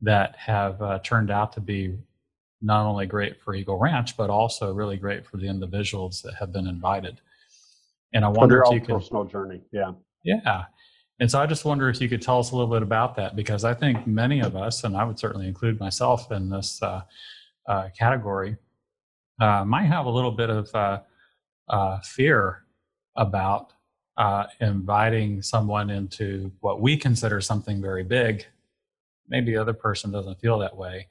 [0.00, 1.96] that have uh, turned out to be
[2.62, 6.52] not only great for Eagle Ranch, but also really great for the individuals that have
[6.52, 7.20] been invited.
[8.14, 10.64] And I wonder if you could personal journey, yeah, yeah.
[11.20, 13.36] And so I just wonder if you could tell us a little bit about that
[13.36, 17.02] because I think many of us, and I would certainly include myself in this uh,
[17.68, 18.56] uh, category,
[19.40, 21.00] uh, might have a little bit of uh,
[21.68, 22.64] uh, fear
[23.16, 23.72] about
[24.16, 28.46] uh, inviting someone into what we consider something very big.
[29.28, 31.08] Maybe the other person doesn't feel that way.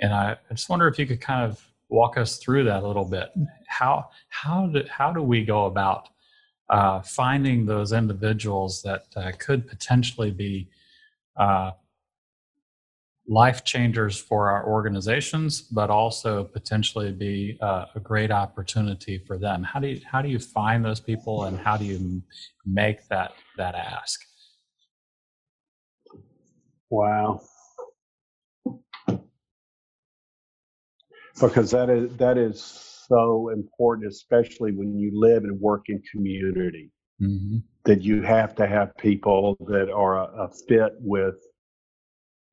[0.00, 2.86] And I, I just wonder if you could kind of walk us through that a
[2.86, 3.30] little bit.
[3.66, 6.08] How how do how do we go about
[6.68, 10.68] uh, finding those individuals that uh, could potentially be
[11.36, 11.72] uh,
[13.26, 19.62] life changers for our organizations, but also potentially be uh, a great opportunity for them.
[19.62, 22.22] How do you how do you find those people, and how do you
[22.64, 24.20] make that that ask?
[26.88, 27.40] Wow.
[31.40, 32.62] Because that is that is
[33.08, 36.90] so important, especially when you live and work in community.
[37.20, 37.58] Mm-hmm.
[37.84, 41.36] That you have to have people that are a, a fit with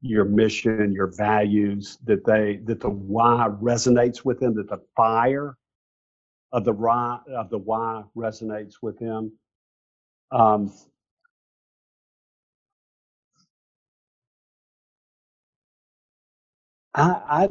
[0.01, 5.57] your mission, your values, that they that the why resonates with them, that the fire
[6.51, 9.31] of the why of the why resonates with them.
[10.31, 10.73] Um,
[16.93, 17.47] I, I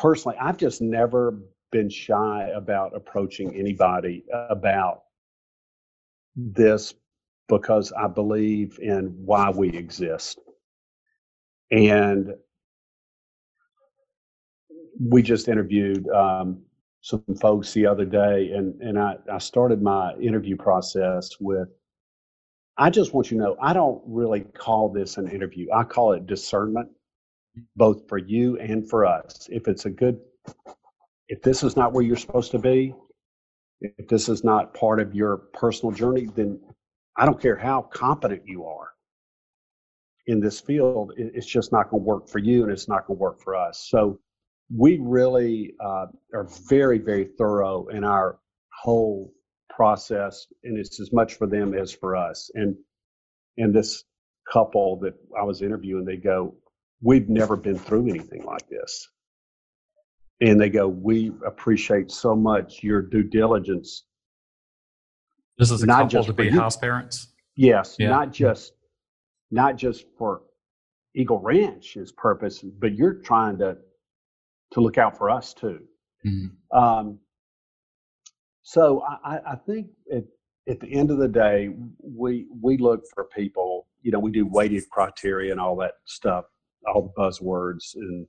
[0.00, 1.38] personally, I've just never
[1.70, 5.02] been shy about approaching anybody about
[6.34, 6.94] this
[7.48, 10.38] because I believe in why we exist.
[11.70, 12.32] And
[14.98, 16.62] we just interviewed um,
[17.02, 21.68] some folks the other day, and, and I, I started my interview process with
[22.78, 25.66] I just want you to know I don't really call this an interview.
[25.74, 26.88] I call it discernment,
[27.76, 29.48] both for you and for us.
[29.50, 30.18] If it's a good
[31.28, 32.92] if this is not where you're supposed to be,
[33.80, 36.60] if this is not part of your personal journey, then
[37.16, 38.90] I don't care how competent you are
[40.30, 43.16] in this field, it's just not going to work for you and it's not going
[43.16, 43.86] to work for us.
[43.90, 44.20] So
[44.74, 48.38] we really uh, are very, very thorough in our
[48.80, 49.32] whole
[49.68, 52.50] process, and it's as much for them as for us.
[52.54, 52.76] And
[53.58, 54.04] and this
[54.50, 56.54] couple that I was interviewing, they go,
[57.02, 59.08] "We've never been through anything like this."
[60.40, 64.06] and they go, "We appreciate so much your due diligence."
[65.58, 67.32] This is a not couple to be house parents.
[67.56, 68.08] Yes, yeah.
[68.08, 68.72] not just
[69.50, 70.42] not just for
[71.14, 73.76] Eagle Ranch's purpose, but you're trying to
[74.72, 75.80] to look out for us too.
[76.24, 76.78] Mm-hmm.
[76.78, 77.18] Um,
[78.62, 80.24] so I, I think at,
[80.68, 83.86] at the end of the day, we we look for people.
[84.02, 86.46] You know, we do weighted criteria and all that stuff,
[86.86, 88.26] all the buzzwords in,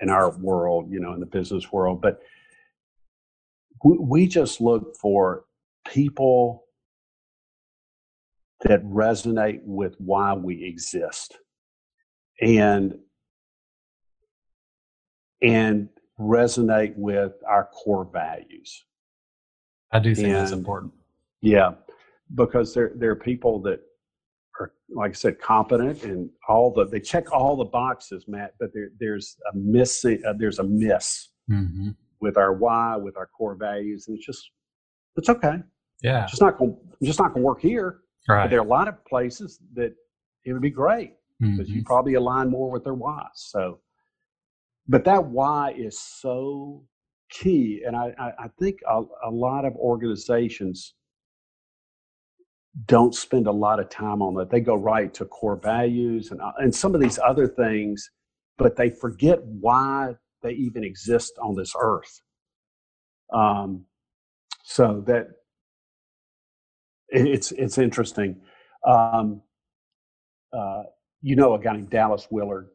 [0.00, 2.00] in our world, you know, in the business world.
[2.00, 2.20] But
[3.84, 5.44] we, we just look for
[5.86, 6.64] people
[8.62, 11.36] that resonate with why we exist
[12.40, 12.94] and
[15.42, 18.84] and resonate with our core values.
[19.92, 20.92] I do think and, that's important.
[21.42, 21.72] Yeah,
[22.34, 23.80] because there there are people that
[24.60, 28.54] are, like I said, competent and all the they check all the boxes, Matt.
[28.58, 31.90] But there, there's a missing, uh, there's a miss mm-hmm.
[32.20, 34.50] with our why, with our core values, and it's just
[35.16, 35.56] it's okay.
[36.02, 38.00] Yeah, it's just not gonna just not going to work here.
[38.28, 38.44] Right.
[38.44, 39.94] But there are a lot of places that
[40.44, 41.76] it would be great because mm-hmm.
[41.76, 43.26] you probably align more with their why.
[43.34, 43.80] So,
[44.88, 46.84] but that why is so
[47.30, 50.94] key, and I I, I think a, a lot of organizations
[52.86, 54.50] don't spend a lot of time on that.
[54.50, 58.10] They go right to core values and, uh, and some of these other things,
[58.58, 62.20] but they forget why they even exist on this earth.
[63.32, 63.84] Um,
[64.64, 65.28] so that
[67.08, 68.40] it's it's interesting.
[68.86, 69.42] Um,
[70.52, 70.84] uh,
[71.22, 72.68] you know, a guy named Dallas Willard.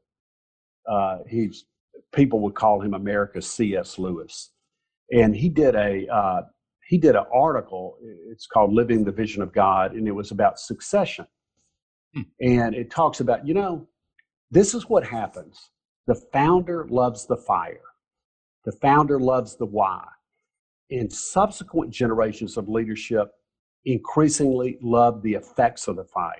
[0.89, 1.65] Uh, he's
[2.13, 3.99] people would call him America's C.S.
[3.99, 4.51] Lewis,
[5.11, 6.41] and he did a uh,
[6.89, 7.97] he did an article.
[8.31, 11.27] It's called Living the Vision of God, and it was about succession.
[12.15, 12.21] Hmm.
[12.41, 13.87] And it talks about, you know,
[14.49, 15.69] this is what happens.
[16.07, 17.85] The founder loves the fire,
[18.65, 20.03] the founder loves the why.
[20.89, 23.29] And subsequent generations of leadership
[23.85, 26.33] increasingly love the effects of the fire.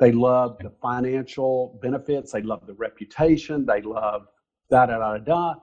[0.00, 4.26] They love the financial benefits, they love the reputation, they love
[4.70, 5.54] da da da da.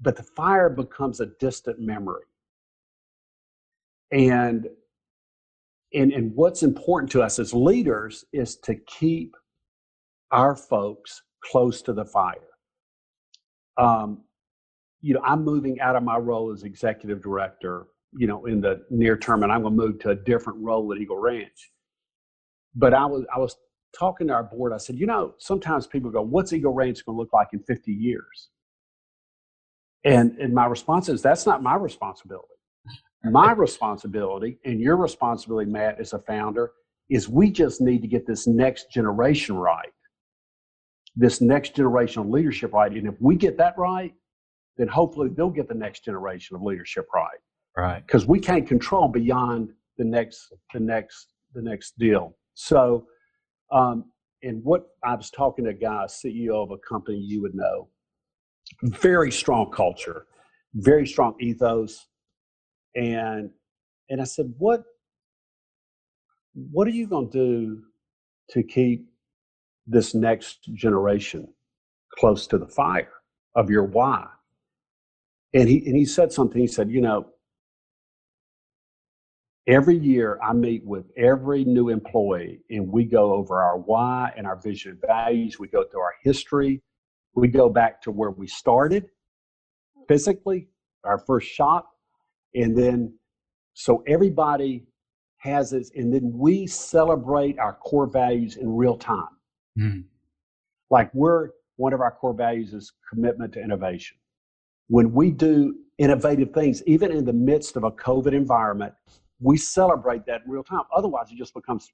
[0.00, 2.24] But the fire becomes a distant memory
[4.14, 4.68] and
[5.92, 9.36] and and what's important to us as leaders is to keep
[10.30, 12.34] our folks close to the fire.
[13.76, 14.22] Um,
[15.02, 17.86] you know, I'm moving out of my role as executive director,
[18.16, 20.92] you know, in the near term, and I'm going to move to a different role
[20.92, 21.70] at Eagle Ranch.
[22.74, 23.56] But I was I was
[23.98, 24.72] talking to our board.
[24.72, 27.60] I said, you know, sometimes people go, "What's Eagle Ranch going to look like in
[27.60, 28.50] 50 years?"
[30.04, 32.53] And and my response is, that's not my responsibility.
[33.24, 36.72] My responsibility and your responsibility, Matt, as a founder,
[37.10, 39.92] is we just need to get this next generation right.
[41.16, 42.90] This next generation of leadership right.
[42.90, 44.12] And if we get that right,
[44.76, 47.38] then hopefully they'll get the next generation of leadership right.
[47.76, 48.06] Right.
[48.06, 52.36] Because we can't control beyond the next the next the next deal.
[52.54, 53.06] So
[53.72, 54.04] um,
[54.42, 57.88] and what I was talking to a guy, CEO of a company you would know,
[58.82, 60.26] very strong culture,
[60.74, 62.06] very strong ethos.
[62.94, 63.50] And
[64.08, 64.82] and I said, what
[66.54, 67.82] what are you going to do
[68.50, 69.06] to keep
[69.86, 71.48] this next generation
[72.18, 73.12] close to the fire
[73.56, 74.26] of your why?
[75.52, 76.60] And he and he said something.
[76.60, 77.26] He said, you know,
[79.66, 84.46] every year I meet with every new employee and we go over our why and
[84.46, 85.58] our vision and values.
[85.58, 86.82] We go through our history.
[87.34, 89.06] We go back to where we started
[90.08, 90.68] physically,
[91.02, 91.86] our first shot.
[92.54, 93.14] And then,
[93.74, 94.86] so everybody
[95.38, 99.28] has this, and then we celebrate our core values in real time.
[99.78, 100.04] Mm.
[100.90, 104.16] Like we're, one of our core values is commitment to innovation.
[104.88, 108.94] When we do innovative things, even in the midst of a COVID environment,
[109.40, 110.82] we celebrate that in real time.
[110.94, 111.92] Otherwise, it just becomes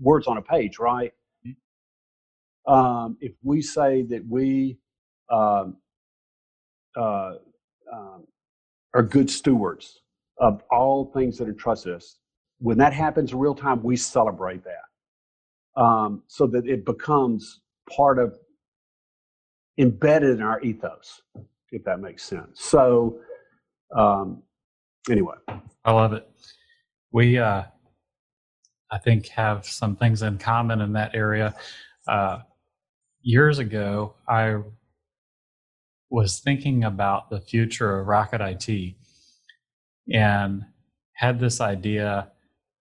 [0.00, 1.12] words on a page, right?
[1.46, 2.72] Mm-hmm.
[2.72, 4.78] Um, if we say that we
[5.30, 5.76] um,
[6.96, 7.34] uh,
[7.92, 8.24] um,
[8.94, 10.00] are good stewards
[10.38, 12.18] of all things that are trusted us,
[12.58, 17.60] when that happens in real time, we celebrate that um, so that it becomes
[17.94, 18.36] part of
[19.78, 21.22] embedded in our ethos,
[21.70, 22.60] if that makes sense.
[22.60, 23.18] So,
[23.96, 24.42] um,
[25.08, 25.36] anyway,
[25.84, 26.28] I love it
[27.12, 27.62] we uh,
[28.90, 31.54] I think have some things in common in that area.
[32.08, 32.38] Uh,
[33.20, 34.56] years ago, I
[36.12, 38.94] was thinking about the future of Rocket IT
[40.12, 40.66] and
[41.14, 42.30] had this idea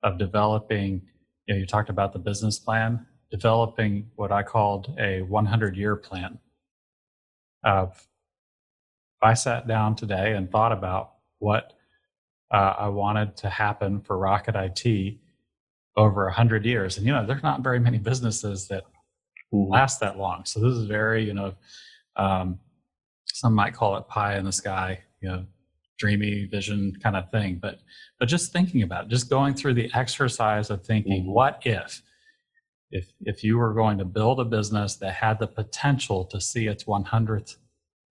[0.04, 1.02] of developing.
[1.48, 5.96] You know, you talked about the business plan, developing what I called a 100 year
[5.96, 6.40] plan.
[7.64, 11.74] Of if I sat down today and thought about what
[12.52, 15.18] uh, I wanted to happen for Rocket IT
[15.96, 16.98] over hundred years.
[16.98, 18.84] And you know, there's not very many businesses that
[19.54, 19.72] mm-hmm.
[19.72, 20.44] last that long.
[20.44, 21.54] So this is very, you know,
[22.18, 22.60] um,
[23.34, 25.46] some might call it pie in the sky, you know,
[25.98, 27.60] dreamy vision kind of thing.
[27.62, 27.80] But
[28.20, 31.32] but just thinking about it, just going through the exercise of thinking, mm-hmm.
[31.32, 32.02] what if?
[32.94, 36.68] If, if you were going to build a business that had the potential to see
[36.68, 37.56] its 100th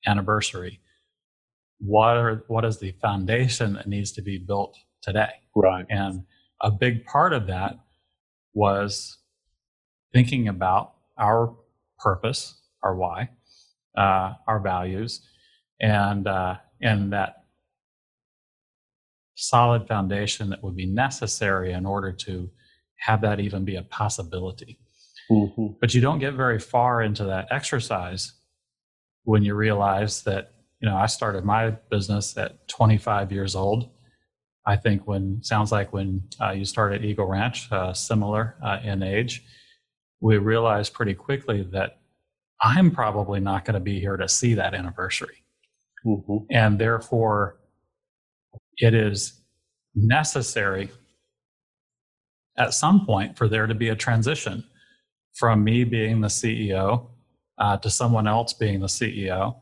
[0.06, 0.80] anniversary,
[1.78, 6.24] what are what is the foundation that needs to be built today right and
[6.62, 7.78] a big part of that
[8.54, 9.18] was
[10.12, 11.54] thinking about our
[11.98, 13.28] purpose our why
[13.96, 15.22] uh, our values
[15.80, 17.44] and uh, and that
[19.34, 22.50] solid foundation that would be necessary in order to
[22.96, 24.78] have that even be a possibility
[25.30, 25.66] mm-hmm.
[25.80, 28.32] but you don't get very far into that exercise
[29.24, 33.90] when you realize that you know, I started my business at 25 years old.
[34.66, 39.02] I think when sounds like when uh, you started Eagle Ranch, uh, similar uh, in
[39.02, 39.44] age,
[40.20, 42.00] we realized pretty quickly that
[42.60, 45.44] I'm probably not going to be here to see that anniversary,
[46.04, 46.38] mm-hmm.
[46.50, 47.58] and therefore,
[48.78, 49.40] it is
[49.94, 50.90] necessary
[52.58, 54.64] at some point for there to be a transition
[55.34, 57.08] from me being the CEO
[57.58, 59.56] uh, to someone else being the CEO.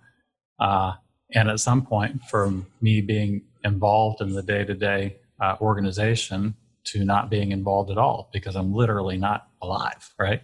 [0.61, 0.92] Uh,
[1.32, 5.16] and at some point, from me being involved in the day to day
[5.61, 10.42] organization to not being involved at all because I'm literally not alive, right?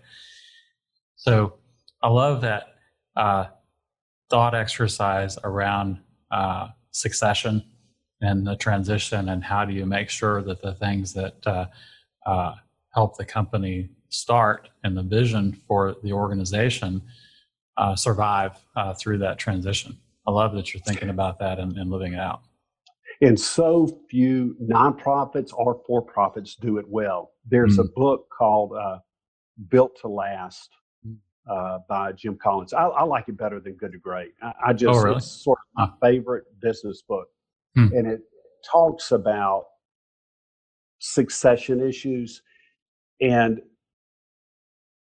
[1.17, 1.55] So
[2.03, 2.75] I love that
[3.17, 3.47] uh,
[4.29, 5.99] thought exercise around
[6.31, 7.63] uh, succession
[8.21, 11.67] and the transition and how do you make sure that the things that uh,
[12.27, 12.55] uh
[12.93, 17.01] help the company start and the vision for the organization
[17.77, 19.97] uh, survive uh, through that transition.
[20.27, 22.43] I love that you're thinking about that and, and living it out.
[23.23, 27.33] And so few nonprofits or for profits do it well.
[27.49, 27.85] There's mm.
[27.85, 28.99] a book called uh,
[29.69, 30.71] Built to Last.
[31.49, 32.73] Uh, by Jim Collins.
[32.73, 34.33] I, I, like it better than Good to Great.
[34.43, 35.17] I, I just, oh, really?
[35.17, 37.29] it's sort of my favorite business book.
[37.77, 37.91] Mm.
[37.93, 38.21] And it
[38.71, 39.67] talks about
[40.99, 42.43] succession issues.
[43.21, 43.61] And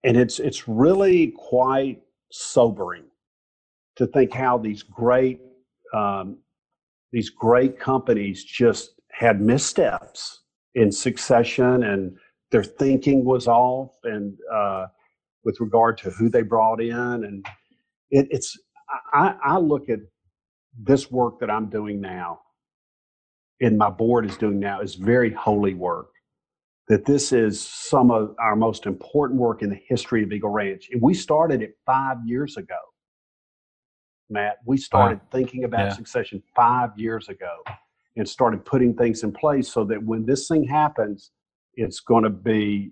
[0.05, 1.99] and it's it's really quite
[2.31, 3.05] sobering
[3.95, 5.41] to think how these great
[5.93, 6.37] um,
[7.11, 10.41] these great companies just had missteps
[10.75, 12.15] in succession and
[12.51, 14.85] their thinking was off and uh,
[15.45, 17.45] with regard to who they brought in and
[18.11, 18.57] it, it's
[19.13, 19.99] I, I look at
[20.77, 22.39] this work that i'm doing now
[23.61, 26.07] and my board is doing now is very holy work
[26.87, 30.89] that this is some of our most important work in the history of eagle ranch.
[30.91, 32.77] And we started it five years ago
[34.29, 34.57] matt.
[34.65, 35.93] We started thinking about Yeah.
[35.93, 37.63] succession five years ago
[38.17, 41.31] and started putting things in place so that when this thing happens
[41.75, 42.91] it's going to be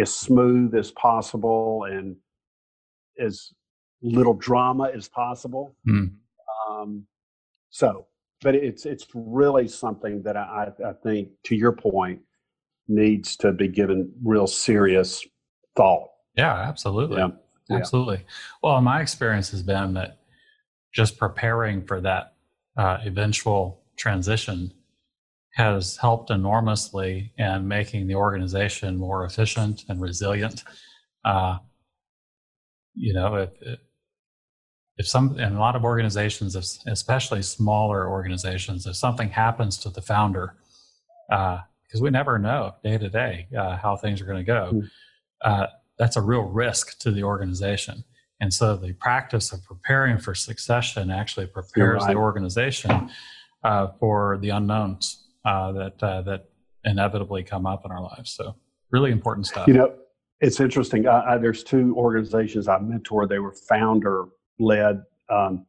[0.00, 2.16] as smooth as possible and
[3.18, 3.52] as
[4.02, 5.74] little drama as possible.
[5.88, 6.12] Mm.
[6.68, 7.06] Um,
[7.70, 8.06] so,
[8.42, 12.20] but it's it's really something that I, I think, to your point,
[12.88, 15.24] needs to be given real serious
[15.76, 16.08] thought.
[16.36, 17.18] Yeah, absolutely.
[17.18, 17.28] Yeah.
[17.68, 18.24] Absolutely.
[18.62, 20.18] Well, my experience has been that
[20.92, 22.34] just preparing for that
[22.76, 24.72] uh, eventual transition
[25.56, 30.62] has helped enormously in making the organization more efficient and resilient.
[31.24, 31.56] Uh,
[32.94, 33.50] you know, if,
[34.98, 40.02] if some in a lot of organizations, especially smaller organizations, if something happens to the
[40.02, 40.56] founder,
[41.30, 44.88] because we never know day to day uh, how things are going to go, Mm.
[45.40, 45.66] uh,
[45.98, 48.04] that's a real risk to the organization.
[48.42, 52.12] And so the practice of preparing for succession actually prepares right.
[52.12, 53.10] the organization
[53.64, 56.50] uh, for the unknowns uh, that uh, that
[56.84, 58.32] inevitably come up in our lives.
[58.32, 58.56] So
[58.90, 59.68] really important stuff.
[59.68, 59.94] You know,
[60.40, 61.06] it's interesting.
[61.06, 63.26] I, I, there's two organizations I mentor.
[63.26, 64.26] They were founder
[64.58, 65.64] led, um,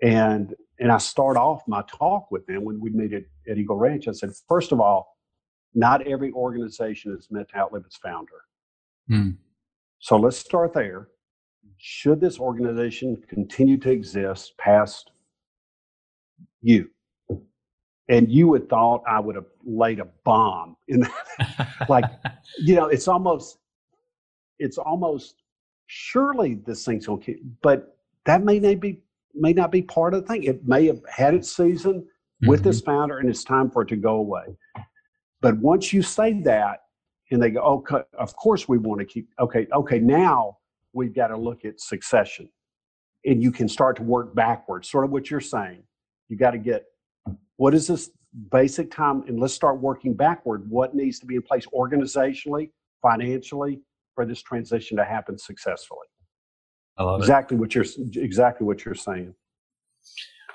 [0.00, 3.76] and and I start off my talk with them when we meet at, at Eagle
[3.76, 4.08] Ranch.
[4.08, 5.18] I said, first of all,
[5.74, 8.42] not every organization is meant to outlive its founder.
[9.10, 9.36] Mm.
[9.98, 11.08] So let's start there.
[11.76, 15.10] Should this organization continue to exist past
[16.62, 16.88] you?
[18.10, 21.68] And you would thought I would have laid a bomb in that.
[21.88, 22.04] Like,
[22.58, 23.58] you know, it's almost,
[24.58, 25.36] it's almost
[25.86, 27.96] surely this thing's gonna keep, but
[28.26, 29.00] that may not be
[29.32, 30.42] may not be part of the thing.
[30.42, 32.04] It may have had its season
[32.42, 32.64] with Mhm.
[32.64, 34.44] this founder, and it's time for it to go away.
[35.40, 36.80] But once you say that,
[37.30, 39.28] and they go, okay, of course we want to keep.
[39.38, 40.58] Okay, okay, now
[40.92, 42.50] we've got to look at succession,
[43.24, 44.90] and you can start to work backwards.
[44.90, 45.84] Sort of what you're saying.
[46.28, 46.86] You got to get
[47.60, 48.10] what is this
[48.50, 50.64] basic time, and let's start working backward.
[50.70, 52.70] What needs to be in place organizationally,
[53.02, 53.82] financially,
[54.14, 56.06] for this transition to happen successfully?
[56.96, 57.24] I love it.
[57.24, 57.84] Exactly what you're
[58.14, 59.34] exactly what you're saying.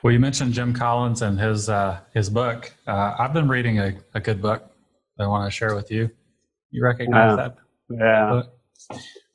[0.02, 2.74] Well, you mentioned Jim Collins and his uh, his book.
[2.88, 4.72] Uh, I've been reading a, a good book
[5.18, 6.10] that I want to share with you.
[6.72, 7.36] You recognize Yeah.
[7.36, 7.56] that
[7.88, 8.30] Yeah.
[8.32, 8.60] book?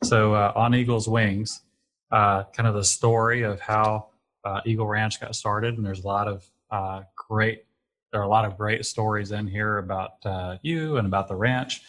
[0.02, 1.62] So, uh, on Eagle's Wings,
[2.10, 4.08] uh, kind of the story of how
[4.44, 7.64] uh, Eagle Ranch got started, and there's a lot of uh, great
[8.12, 11.36] there are a lot of great stories in here about uh, you and about the
[11.36, 11.82] ranch.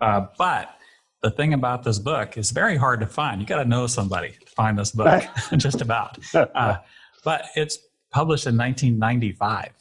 [0.00, 0.74] Uh, but
[1.22, 3.40] the thing about this book is very hard to find.
[3.40, 5.22] You got to know somebody to find this book,
[5.56, 6.18] just about.
[6.34, 6.78] Uh,
[7.22, 7.78] but it's
[8.10, 9.72] published in 1995.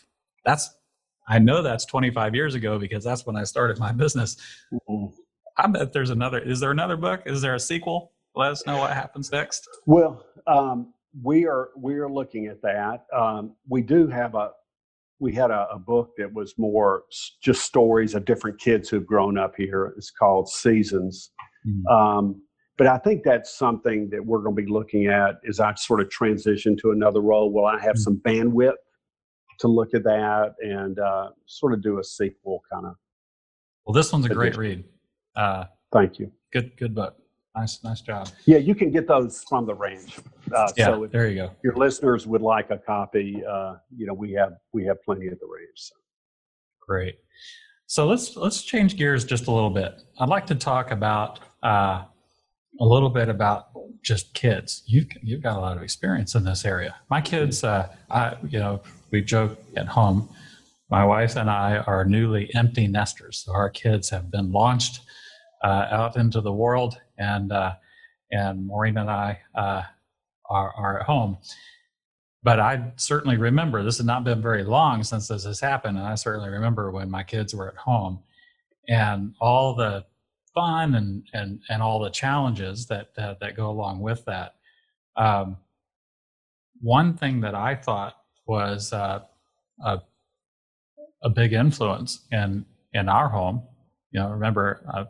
[0.43, 0.69] That's
[1.29, 4.35] I know that's 25 years ago because that's when I started my business.
[4.73, 5.13] Mhm.
[5.57, 6.39] I bet there's another.
[6.39, 7.21] Is there another book?
[7.25, 8.11] Is there a sequel?
[8.35, 9.67] Let us know what happens next.
[9.85, 13.05] Well, um, we are we are looking at that.
[13.15, 14.51] Um, we do have a
[15.19, 17.03] we had a, a book that was more
[17.43, 19.93] just stories of different kids who've grown up here.
[19.97, 21.31] It's called Seasons.
[21.89, 22.41] Um,
[22.77, 25.99] but I think that's something that we're going to be looking at as I sort
[25.99, 27.51] of transition to another role.
[27.51, 27.99] Will I have Mm.
[27.99, 28.75] some bandwidth
[29.59, 32.95] to look at that and uh, sort of do a sequel kind of?
[33.85, 34.85] Well, this one's a great read.
[35.35, 36.31] Uh, Thank you.
[36.53, 37.17] good, good book.
[37.59, 38.29] Nice, nice job.
[38.45, 40.17] Yeah, you can get those from the ranch.
[40.55, 41.51] Uh, Yeah, so if there you go.
[41.61, 45.39] your listeners would like a copy, uh, you know, we have we have plenty at
[45.39, 45.75] the ranch.
[45.75, 45.95] So.
[46.87, 47.15] Great.
[47.85, 50.01] So let's let's change gears just a little bit.
[50.19, 52.05] I'd like to talk about uh,
[52.79, 53.67] a little bit about
[54.03, 54.83] just kids.
[54.85, 56.95] You you've got a lot of experience in this area.
[57.09, 58.81] My kids, uh, I you know,
[59.11, 60.29] we joke at home.
[60.89, 65.01] My wife and I are newly empty nesters, so our kids have been launched
[65.63, 67.73] uh, out into the world, and uh,
[68.31, 69.83] and Maureen and I uh,
[70.49, 71.37] are are at home
[72.43, 76.07] but I certainly remember this has not been very long since this has happened, and
[76.07, 78.19] I certainly remember when my kids were at home
[78.87, 80.05] and all the
[80.53, 84.55] fun and and and all the challenges that that, go along with that.
[85.17, 85.57] Um,
[86.81, 88.15] one thing that I thought
[88.45, 89.19] was uh,
[89.83, 90.01] a
[91.21, 93.63] a big influence in in our home.
[94.11, 95.05] You know, remember uh,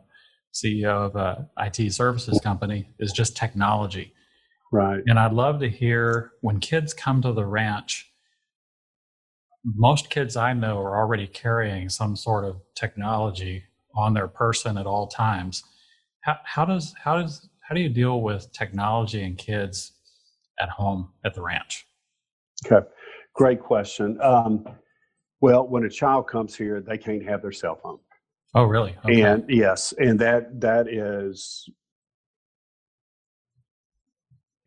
[0.53, 4.13] CEO of a IT services company, is just technology.
[4.71, 5.01] Right.
[5.07, 8.11] And I'd love to hear when kids come to the ranch,
[9.63, 13.63] most kids I know are already carrying some sort of technology
[13.95, 15.63] on their person at all times.
[16.21, 19.93] How, how does how does how do you deal with technology and kids
[20.59, 21.85] at home at the ranch?
[22.65, 22.85] Okay,
[23.33, 24.19] great question.
[24.21, 24.65] Um,
[25.41, 27.99] well, when a child comes here, they can't have their cell phone.
[28.55, 28.95] Oh, really?
[29.05, 29.21] Okay.
[29.21, 31.69] And yes, and that that is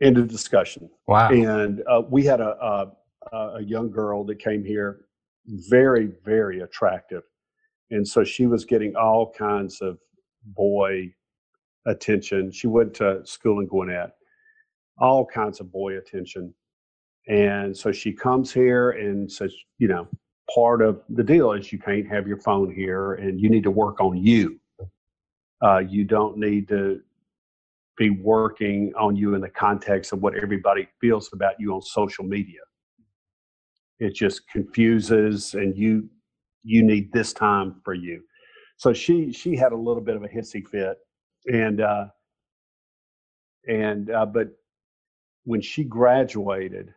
[0.00, 0.88] end of discussion.
[1.06, 1.30] wow.
[1.30, 2.92] And uh, we had a, a
[3.36, 5.06] a young girl that came here,
[5.46, 7.22] very very attractive,
[7.90, 9.98] and so she was getting all kinds of
[10.44, 11.12] boy
[11.86, 12.52] attention.
[12.52, 14.12] She went to school in Gwinnett,
[14.98, 16.54] all kinds of boy attention,
[17.28, 20.06] and so she comes here and says, you know,
[20.54, 23.70] part of the deal is you can't have your phone here, and you need to
[23.70, 24.58] work on you.
[25.62, 27.00] Uh, you don't need to
[27.96, 32.24] be working on you in the context of what everybody feels about you on social
[32.24, 32.60] media.
[33.98, 36.08] It just confuses, and you
[36.64, 38.22] you need this time for you.
[38.76, 40.98] So she she had a little bit of a hissy fit,
[41.46, 42.06] and uh,
[43.68, 44.48] and uh, but
[45.44, 46.92] when she graduated,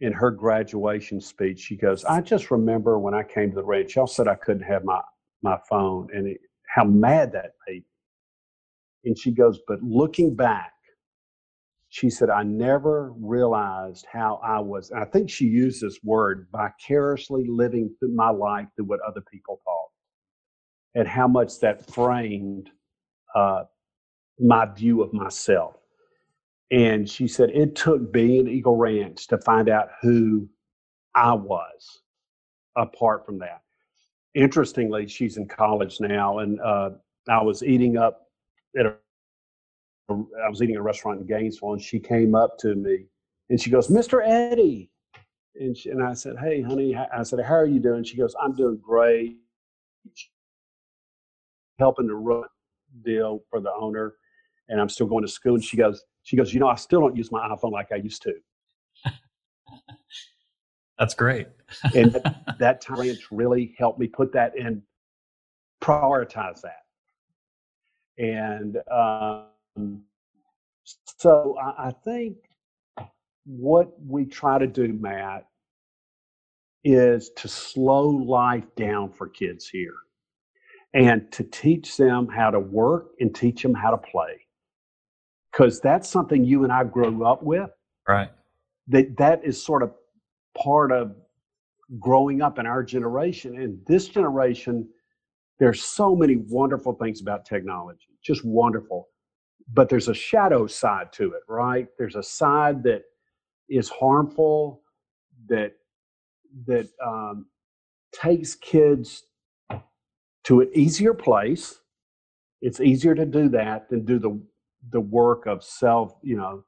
[0.00, 3.96] in her graduation speech, she goes, "I just remember when I came to the ranch,
[3.96, 5.00] y'all said I couldn't have my
[5.42, 7.84] my phone, and it, how mad that made." me."
[9.04, 10.72] And she goes, "But looking back."
[11.92, 17.46] She said, I never realized how I was, I think she used this word, vicariously
[17.48, 19.90] living through my life through what other people thought,
[20.94, 22.70] and how much that framed
[23.34, 23.64] uh,
[24.38, 25.79] my view of myself.
[26.70, 30.48] And she said, it took being Eagle Ranch to find out who
[31.14, 32.02] I was
[32.76, 33.62] apart from that.
[34.34, 36.90] Interestingly, she's in college now, and uh,
[37.28, 38.28] I was eating up
[38.78, 38.94] at a
[40.10, 43.06] I was eating at a restaurant in Gainesville, and she came up to me
[43.48, 44.20] and she goes, "Mr.
[44.24, 44.90] Eddie,"
[45.54, 48.34] and she, and I said, "Hey, honey," I said, "How are you doing?" She goes,
[48.40, 49.36] "I'm doing great."
[51.78, 52.44] Helping to run
[53.04, 54.14] deal for the owner,
[54.68, 55.54] and I'm still going to school.
[55.54, 57.96] And she goes, she goes, "You know, I still don't use my iPhone like I
[57.96, 58.34] used to."
[60.98, 61.48] That's great.
[61.96, 64.82] and that, that time really helped me put that in,
[65.82, 66.84] prioritize that,
[68.16, 68.78] and.
[68.90, 70.04] Um,
[71.18, 72.36] so I, I think
[73.44, 75.46] what we try to do, Matt,
[76.84, 79.94] is to slow life down for kids here
[80.94, 84.46] and to teach them how to work and teach them how to play.
[85.60, 87.70] Because that's something you and I grew up with.
[88.08, 88.30] Right.
[88.88, 89.92] That that is sort of
[90.56, 91.14] part of
[91.98, 93.58] growing up in our generation.
[93.58, 94.88] And this generation,
[95.58, 99.08] there's so many wonderful things about technology, just wonderful
[99.72, 101.88] but there's a shadow side to it, right?
[101.98, 103.02] There's a side that
[103.68, 104.82] is harmful,
[105.48, 105.74] that
[106.66, 107.46] that um,
[108.12, 109.24] takes kids
[110.44, 111.80] to an easier place.
[112.62, 114.40] It's easier to do that than do the
[114.90, 116.64] the work of self, you know,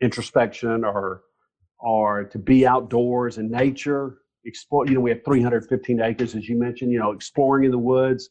[0.00, 1.22] introspection or
[1.78, 4.18] or to be outdoors in nature.
[4.44, 4.86] Explore.
[4.86, 6.92] You know, we have 315 acres, as you mentioned.
[6.92, 8.30] You know, exploring in the woods,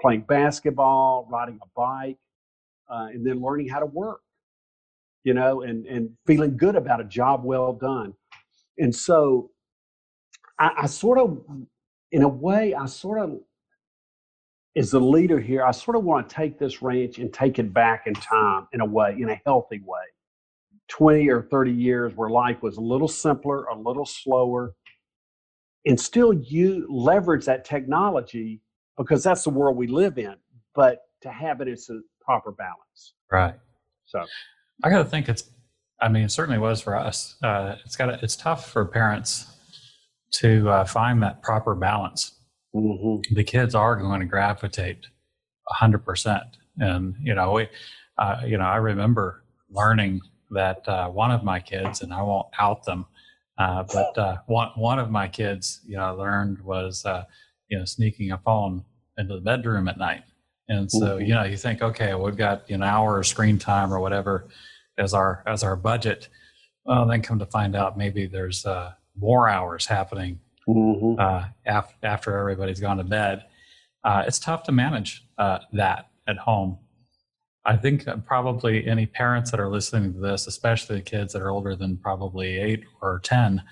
[0.00, 2.16] playing basketball, riding a bike
[2.92, 4.20] uh, and then learning how to work,
[5.24, 8.12] you know, and, and feeling good about a job well done.
[8.78, 9.50] And so
[10.58, 11.42] I, I sort of,
[12.10, 13.40] in a way, I sort of,
[14.76, 17.72] as the leader here, I sort of want to take this ranch and take it
[17.72, 20.00] back in time in a way, in a healthy way.
[20.88, 24.74] 20 or 30 years where life was a little simpler, a little slower,
[25.86, 28.60] and still you leverage that technology
[28.96, 30.34] because that's the world we live in,
[30.74, 33.14] but to have it as a proper balance.
[33.30, 33.54] Right.
[34.06, 34.24] So
[34.84, 35.44] I got to think it's,
[36.00, 37.36] I mean, it certainly was for us.
[37.42, 39.46] Uh, it's got it's tough for parents
[40.32, 42.41] to uh, find that proper balance.
[42.74, 43.34] Mm-hmm.
[43.34, 45.06] The kids are going to gravitate
[45.68, 46.58] hundred percent.
[46.78, 47.68] And, you know, we,
[48.18, 50.20] uh, you know, I remember learning
[50.50, 53.06] that uh, one of my kids, and I won't out them,
[53.58, 57.24] uh, but uh, one one of my kids, you know, I learned was, uh,
[57.68, 58.84] you know, sneaking a phone
[59.16, 60.24] into the bedroom at night.
[60.68, 61.26] And so, Mhm.
[61.26, 64.48] you know, you think, okay, we've got an hour of screen time or whatever
[64.98, 66.28] as our as our budget.
[66.84, 71.18] Well, then come to find out, maybe there's uh, more hours happening Mm-hmm.
[71.20, 73.44] uh, af- after everybody's gone to bed.
[74.04, 76.78] Uh, it's tough to manage uh, that at home.
[77.64, 81.50] I think probably any parents that are listening to this, especially the kids that are
[81.50, 83.62] older than probably eight or 10,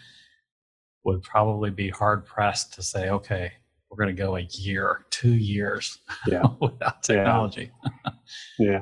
[1.04, 3.52] would probably be hard pressed to say, okay,
[3.90, 6.44] we're going to go a year, two years Yeah.
[6.60, 7.70] without technology.
[8.60, 8.80] Yeah.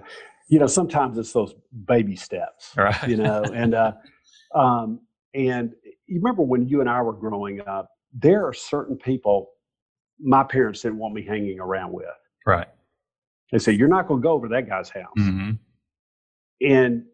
[0.50, 1.54] You know, sometimes it's those
[1.86, 3.08] baby steps, Right.
[3.08, 3.92] you know, and, uh,
[4.54, 5.00] um,
[5.34, 5.72] and
[6.06, 9.50] you remember when you and I were growing up, there are certain people
[10.20, 12.06] my parents didn't want me hanging around with.
[12.46, 12.66] Right.
[13.52, 15.12] They said, You're not going to go over to that guy's house.
[15.16, 15.52] hmm
[16.60, 17.04] And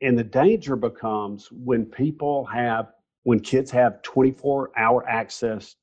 [0.00, 2.92] and the danger becomes when people have
[3.24, 5.76] when kids have 24 hour access,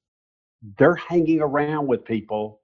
[0.78, 2.60] they're hanging around with people,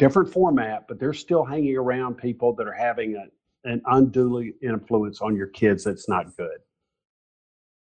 [0.00, 5.20] different format, but they're still hanging around people that are having a, an unduly influence
[5.20, 6.58] on your kids that's not good.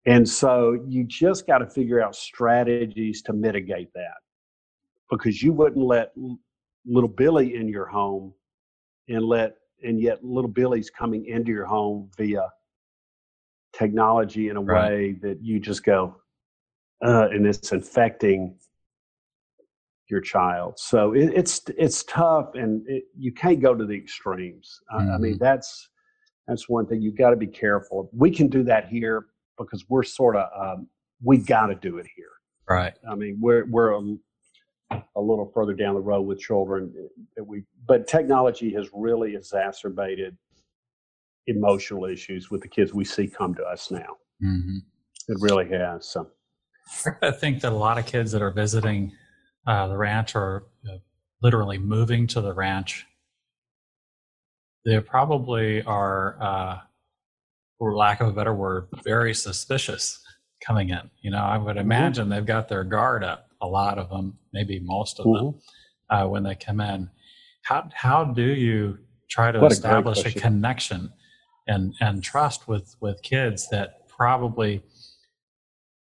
[0.07, 4.15] And so you just got to figure out strategies to mitigate that
[5.11, 6.13] because you wouldn't let
[6.85, 8.33] little Billy in your home
[9.09, 12.47] and let and yet little Billy's coming into your home via
[13.73, 14.91] technology in a Right.
[14.91, 16.15] way that you just go,
[17.05, 18.57] uh, and it's infecting
[20.09, 20.79] your child.
[20.79, 24.79] So it, it's it's tough, and it, you can't go to the extremes.
[24.89, 25.89] I, I mean, that's
[26.47, 28.09] that's one thing you've got to be careful.
[28.13, 29.27] We can do that here
[29.57, 30.87] because we're sort of um,
[31.23, 32.25] we got to do it here.
[32.69, 32.93] Right.
[33.09, 34.15] I mean, we're we're a,
[35.15, 36.93] a little further down the road with children
[37.35, 40.37] that we, but technology has really exacerbated
[41.47, 44.17] emotional issues with the kids we see come to us now.
[44.41, 44.77] hmm
[45.27, 46.05] It really has.
[46.07, 46.29] So,
[47.21, 49.13] I think that a lot of kids that are visiting
[49.65, 50.97] uh, the ranch are uh,
[51.41, 53.05] literally moving to the ranch.
[54.85, 56.77] They probably are, uh,
[57.77, 60.19] for lack of a better word, very suspicious
[60.65, 61.09] coming in.
[61.21, 63.49] You know, I would imagine they've got their guard up.
[63.61, 65.55] A lot of them, maybe most of them,
[66.09, 67.09] uh, when they come in.
[67.63, 68.99] How how do you
[69.29, 70.41] try to What establish a question.
[70.41, 71.13] connection
[71.67, 74.81] and and trust with with kids that probably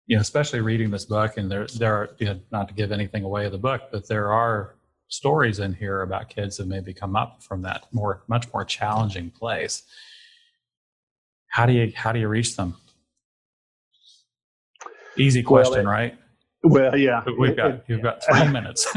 [0.08, 2.92] you know especially reading this book and there there are you know, not to give
[2.92, 4.76] anything away of the book but there are
[5.08, 9.30] stories in here about kids that maybe come up from that more much more challenging
[9.32, 9.84] place
[11.54, 12.76] how do you how do you reach them
[15.18, 16.18] easy Well, question it- right
[16.66, 18.88] well, yeah, But we've got it- you've got three minutes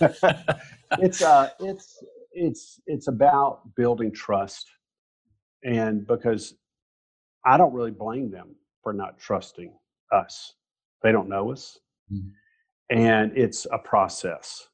[0.98, 2.02] it's uh, it's
[2.32, 4.66] it's it's about building trust,
[5.62, 6.54] and because
[7.44, 9.72] I don't really blame them for not trusting
[10.10, 10.54] us.
[11.02, 11.78] They don't know us,
[12.12, 12.30] Mhm.
[12.90, 14.66] and it's a process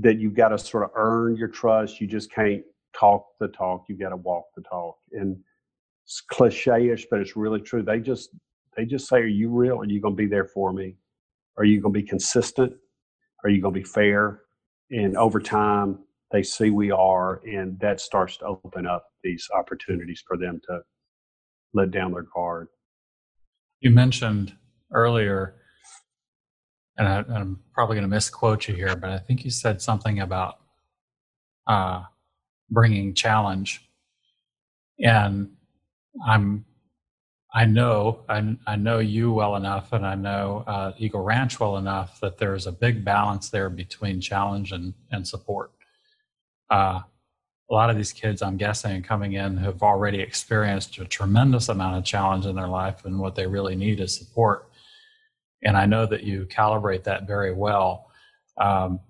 [0.00, 2.00] that you've got to sort of earn your trust.
[2.00, 2.62] You just can't
[2.98, 3.84] talk the talk.
[3.90, 5.36] You got to walk the talk, and
[6.30, 7.82] cliche-ish, but it's really true.
[7.82, 8.30] They just
[8.76, 9.80] they just say, "Are you real?
[9.80, 10.96] Are you going to be there for me?
[11.58, 12.72] Are you going to be consistent?
[13.44, 14.42] Are you going to be fair?"
[14.90, 15.98] and over time
[16.32, 20.80] they see we are and that starts to open up these opportunities for them to
[21.74, 22.68] let down their guard
[23.80, 24.56] You mentioned
[24.92, 25.54] earlier,
[26.98, 30.20] and I, I'm probably going to misquote you here, but I think you said something
[30.20, 30.56] about
[31.66, 32.02] uh,
[32.70, 33.88] bringing challenge,
[34.98, 35.50] and
[36.26, 36.64] I'm,
[37.52, 41.76] I know, I, I know you well enough, and I know uh, Eagle Ranch well
[41.76, 45.72] enough that there's a big balance there between challenge and and support.
[46.70, 47.00] Uh,
[47.70, 51.98] a lot of these kids, I'm guessing, coming in have already experienced a tremendous amount
[51.98, 54.68] of challenge in their life, and what they really need is support.
[55.62, 58.10] And I know that you calibrate that very well.
[58.58, 59.00] Um,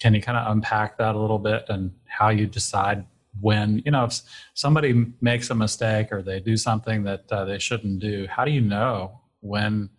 [0.00, 3.06] can you kind of unpack that a little bit and how you decide
[3.40, 4.20] when, you know, if
[4.54, 8.50] somebody makes a mistake or they do something that uh, they shouldn't do, how do
[8.50, 9.90] you know when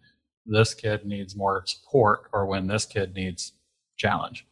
[0.46, 3.54] this kid needs more support or when this kid needs
[3.98, 4.46] challenge?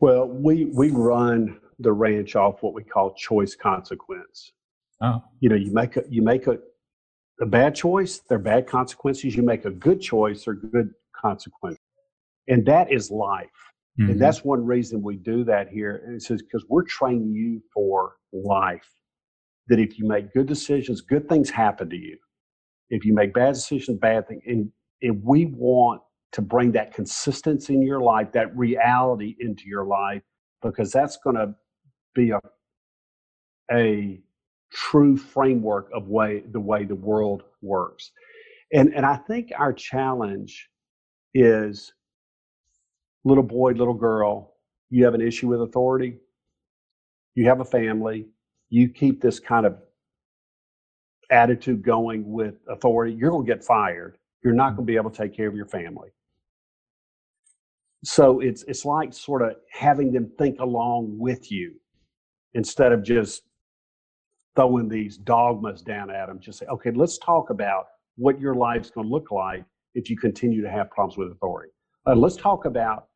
[0.00, 4.52] well we we run the ranch off what we call choice consequence.
[5.00, 6.58] Oh, you know you make a you make a
[7.40, 9.36] a bad choice they're bad consequences.
[9.36, 11.80] You make a good choice they're good consequences.
[12.48, 13.67] And that is life
[14.00, 14.12] mhm.
[14.12, 16.02] And that's one reason we do that here.
[16.06, 18.88] And it says, because we're training you for life.
[19.68, 22.16] That if you make good decisions, good things happen to you.
[22.90, 24.42] If you make bad decisions, bad things.
[24.46, 24.72] And,
[25.02, 26.00] and we want
[26.32, 30.22] to bring that consistency in your life, that reality into your life,
[30.62, 31.54] because that's going to
[32.14, 32.40] be a,
[33.70, 34.20] a
[34.72, 38.12] true framework of way the way the world works.
[38.72, 40.68] And and I think our challenge
[41.34, 41.92] is
[43.28, 44.54] little boy, little girl,
[44.90, 46.16] you have an issue with authority,
[47.34, 48.26] you have a family,
[48.70, 49.76] you keep this kind of
[51.30, 54.16] attitude going with authority, you're going to get fired.
[54.42, 56.08] You're not going to be able to take care of your family.
[58.04, 61.74] So it's it's like sort of having them think along with you
[62.54, 63.42] instead of just
[64.54, 66.38] throwing these dogmas down at them.
[66.38, 69.64] Just say, okay, let's talk about what your life's going to look like
[69.94, 71.72] if you continue to have problems with authority.
[72.06, 73.07] Uh, let's talk about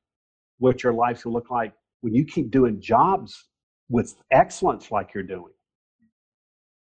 [0.63, 3.49] what your life's going to look like when you keep doing jobs
[3.89, 5.53] with excellence like you're doing.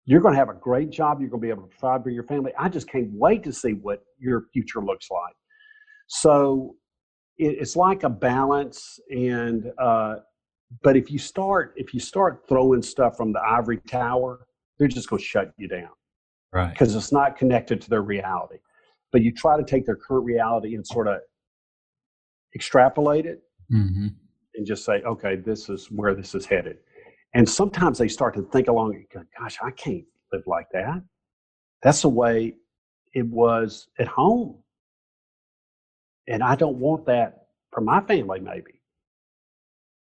[0.06, 1.20] You're going to have a great job.
[1.20, 2.52] You're going to be able to provide for your family.
[2.58, 5.36] I just can't wait to see what your future looks like.
[6.08, 6.76] So
[7.38, 10.16] it, it's like a balance, and uh,
[10.82, 14.48] but if you start if you start throwing stuff from the ivory tower,
[14.80, 15.90] they're just going to shut you down,
[16.52, 16.72] right?
[16.72, 18.58] Because it's not connected to their reality.
[19.12, 21.20] But you try to take their current reality and sort of
[22.56, 24.08] extrapolate it mm-hmm.
[24.56, 26.78] and just say, okay, this is where this is headed.
[27.34, 29.04] And sometimes they start to think along
[29.40, 31.02] gosh, I can't live like that.
[31.84, 32.56] That's the way
[33.14, 34.58] it was at home.
[36.28, 38.82] And I don't want that for my family, maybe.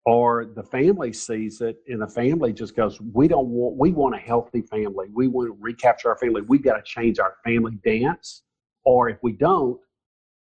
[0.06, 4.14] Or the family sees it and the family just goes, We don't want, we want
[4.14, 5.06] a healthy family.
[5.12, 6.42] We want to recapture our family.
[6.42, 8.42] We've got to change our family dance.
[8.84, 9.80] Or if we don't,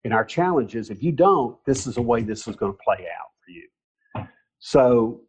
[0.04, 2.78] and our challenge is if you don't, this is the way this is going to
[2.84, 4.28] play out for you.
[4.60, 5.22] So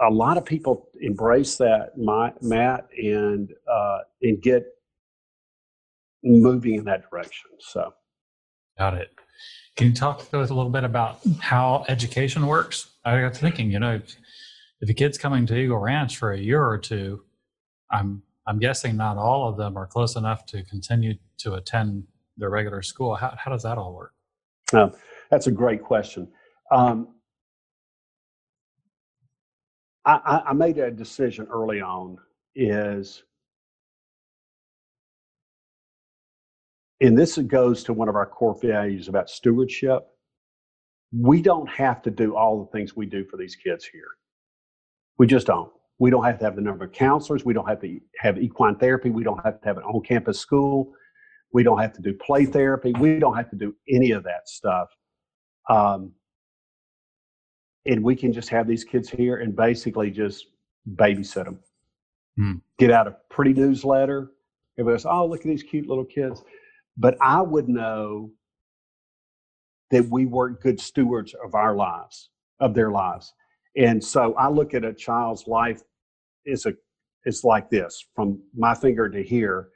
[0.00, 4.64] a lot of people embrace that, Matt, and uh, and get
[6.22, 7.50] moving in that direction.
[7.60, 7.92] So,
[8.78, 9.10] got it.
[9.76, 12.90] Can you talk to us a little bit about how education works?
[13.04, 14.16] I got thinking, you know, if,
[14.80, 17.22] if a kid's coming to Eagle Ranch for a year or two,
[17.90, 22.04] I'm I'm guessing not all of them are close enough to continue to attend
[22.36, 23.14] their regular school.
[23.14, 24.12] How how does that all work?
[24.72, 24.92] Um,
[25.30, 26.28] that's a great question.
[26.72, 27.08] Um,
[30.06, 32.18] I, I made a decision early on
[32.54, 33.22] is
[37.00, 40.06] and this goes to one of our core values about stewardship.
[41.12, 44.08] We don't have to do all the things we do for these kids here.
[45.18, 45.70] We just don't.
[45.98, 47.44] We don't have to have the number of counselors.
[47.44, 49.10] We don't have to have equine therapy.
[49.10, 50.92] We don't have to have an on campus school.
[51.54, 52.92] We don't have to do play therapy.
[52.98, 54.88] We don't have to do any of that stuff.
[55.70, 56.12] Um,
[57.86, 60.48] and we can just have these kids here and basically just
[60.96, 61.58] babysit them.
[62.36, 62.52] Hmm.
[62.78, 64.32] Get out a pretty newsletter.
[64.78, 66.42] Everybody goes, oh, look at these cute little kids.
[66.96, 68.32] But I would know
[69.90, 73.32] that we weren't good stewards of our lives, of their lives.
[73.76, 75.82] And so I look at a child's life
[76.50, 76.74] as a
[77.24, 79.70] it's like this from my finger to here,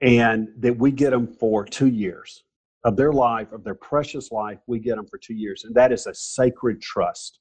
[0.00, 2.44] and that we get them for two years
[2.84, 5.64] of their life, of their precious life, we get them for two years.
[5.64, 7.40] And that is a sacred trust.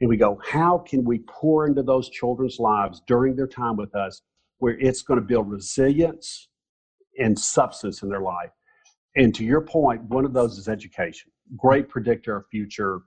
[0.00, 3.94] And we go, how can we pour into those children's lives during their time with
[3.94, 4.22] us
[4.58, 6.48] where it's going to build resilience
[7.18, 8.50] and substance in their life?
[9.14, 11.30] And to your point, one of those is education.
[11.56, 13.02] Great predictor of future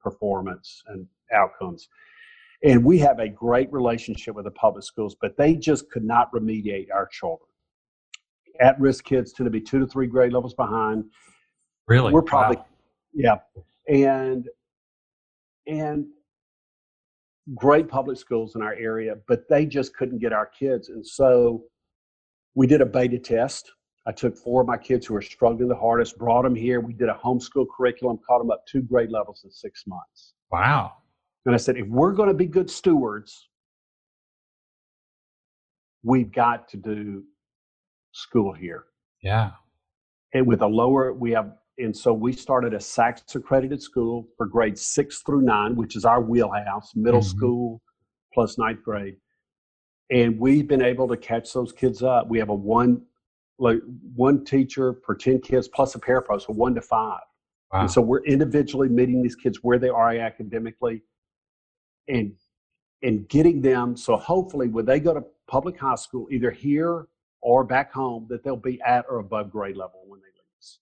[0.00, 1.88] performance and outcomes.
[2.62, 6.32] And we have a great relationship with the public schools, but they just could not
[6.32, 7.47] remediate our children
[8.60, 11.04] at risk kids tend to be two to three grade levels behind.
[11.86, 12.12] Really?
[12.12, 12.66] We're probably, wow.
[13.14, 13.36] yeah.
[13.88, 14.48] And,
[15.66, 16.06] and
[17.54, 20.88] great public schools in our area, but they just couldn't get our kids.
[20.88, 21.64] And so
[22.54, 23.70] we did a beta test.
[24.06, 26.80] I took four of my kids who were struggling the hardest, brought them here.
[26.80, 30.34] We did a homeschool curriculum, caught them up two grade levels in six months.
[30.50, 30.94] Wow.
[31.46, 33.48] And I said, if we're going to be good stewards,
[36.02, 37.24] we've got to do
[38.12, 38.84] school here.
[39.22, 39.50] Yeah.
[40.34, 44.46] And with a lower, we have, and so we started a SACS accredited school for
[44.46, 47.36] grades six through nine, which is our wheelhouse, middle mm-hmm.
[47.36, 47.82] school
[48.32, 49.16] plus ninth grade.
[50.10, 52.28] And we've been able to catch those kids up.
[52.28, 53.02] We have a one,
[53.58, 53.78] like
[54.14, 57.20] one teacher per 10 kids plus a parapro, so one to five.
[57.72, 57.82] Wow.
[57.82, 61.02] And so we're individually meeting these kids where they are academically
[62.08, 62.32] and
[63.02, 67.06] and getting them so hopefully when they go to public high school, either here
[67.42, 70.78] or back home that they'll be at or above grade level when they leave us.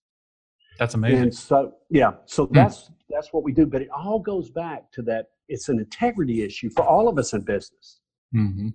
[0.79, 1.23] That's amazing.
[1.23, 2.55] And so, yeah, so hmm.
[2.55, 3.65] that's that's what we do.
[3.65, 5.27] But it all goes back to that.
[5.47, 8.01] It's an integrity issue for all of us in business.
[8.35, 8.69] Mm-hmm.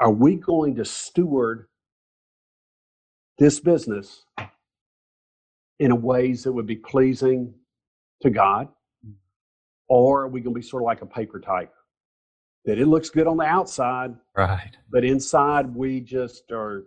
[0.00, 1.66] Are we going to steward
[3.38, 4.24] this business
[5.78, 7.52] in a ways that would be pleasing
[8.22, 8.68] to God,
[9.88, 11.70] or are we going to be sort of like a paper tiger?
[12.64, 14.76] That it looks good on the outside, right?
[14.90, 16.86] But inside, we just are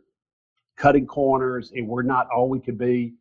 [0.78, 3.15] cutting corners, and we're not all we could be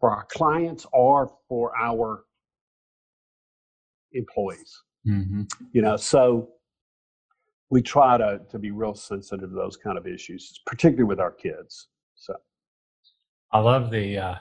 [0.00, 2.24] for our clients or for our
[4.12, 4.82] employees.
[5.06, 5.42] Mm-hmm.
[5.72, 6.48] You know, so
[7.70, 11.30] we try to to be real sensitive to those kind of issues, particularly with our
[11.30, 11.88] kids.
[12.14, 12.34] So,
[13.52, 14.34] I love the uh,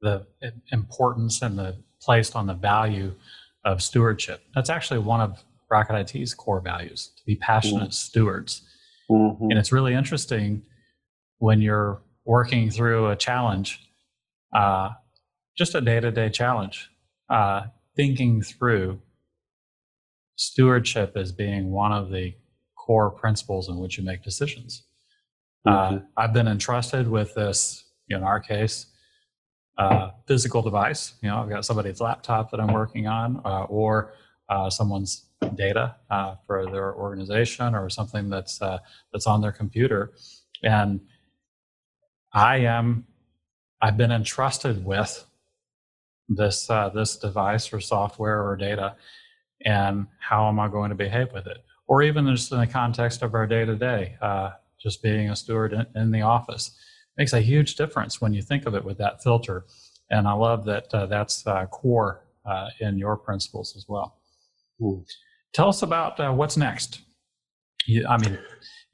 [0.00, 0.26] the
[0.72, 3.14] importance and the placed on the value
[3.64, 4.42] of stewardship.
[4.54, 7.90] That's actually one of Rocket IT's core values: to be passionate mm-hmm.
[7.90, 8.62] stewards.
[9.10, 9.50] Mm-hmm.
[9.50, 10.62] And it's really interesting
[11.42, 13.80] when you're working through a challenge,
[14.54, 14.90] uh,
[15.58, 16.88] just a day to day challenge.
[17.28, 17.62] Uh,
[17.96, 19.00] thinking through
[20.36, 22.32] stewardship as being one of the
[22.76, 24.84] core principles in which you make decisions.
[25.66, 25.96] Uh, mm-hmm.
[25.96, 28.86] Uh, I've been entrusted with this, in our case,
[29.78, 31.14] uh, physical device.
[31.22, 34.14] You know, I've got somebody's laptop that I'm working on, uh, or
[34.48, 35.26] uh, someone's
[35.56, 38.60] data uh, for their organization, or something that's
[39.12, 40.12] that's on their computer,
[40.62, 41.00] and
[42.32, 43.06] I am.
[43.80, 45.24] I've been entrusted with
[46.28, 48.96] this this device or software or data,
[49.64, 51.58] and how am I going to behave with it?
[51.88, 54.16] Or even just in the context of our day to day,
[54.82, 56.76] just being a steward in, in, the office
[57.16, 59.64] makes a huge difference when you think of it with that filter.
[60.10, 64.18] And I love that uh, that's uh, core uh, in your principles as well.
[64.82, 65.04] Ooh.
[65.54, 67.02] Tell us about uh, what's next.
[67.86, 68.38] You, I mean,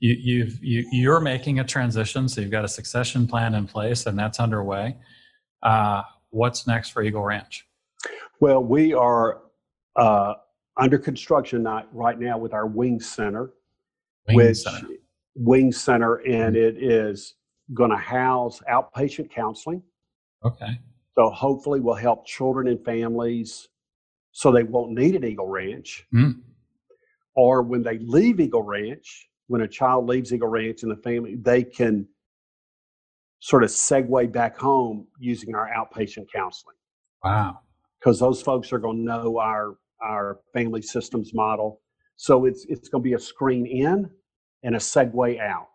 [0.01, 4.07] you, you've, you, you're making a transition, so you've got a succession plan in place,
[4.07, 4.97] and that's underway.
[5.63, 7.67] Uh, what's next for Eagle Ranch?
[8.41, 9.43] Well, we are
[9.97, 10.35] uh,
[10.77, 13.51] under construction right now with our Wing Center,
[14.29, 14.89] Wing which Center.
[15.35, 16.79] Wing Center, and mm-hmm.
[16.79, 17.35] it is
[17.75, 19.83] going to house outpatient counseling.
[20.45, 20.79] Okay.
[21.17, 23.69] So hopefully, we'll help children and families
[24.31, 26.07] so they won't need an Eagle Ranch.
[26.15, 26.41] Mm.
[27.35, 31.35] Or when they leave Eagle Ranch, when a child leaves Eagle Ranch and the family,
[31.35, 32.07] they can
[33.41, 36.77] sort of segue back home using our outpatient counseling.
[37.25, 37.61] Wow.
[37.99, 41.81] Because those folks are going to know our our family systems model.
[42.17, 44.09] So it's it's going to be a screen in
[44.63, 45.67] and a segue out.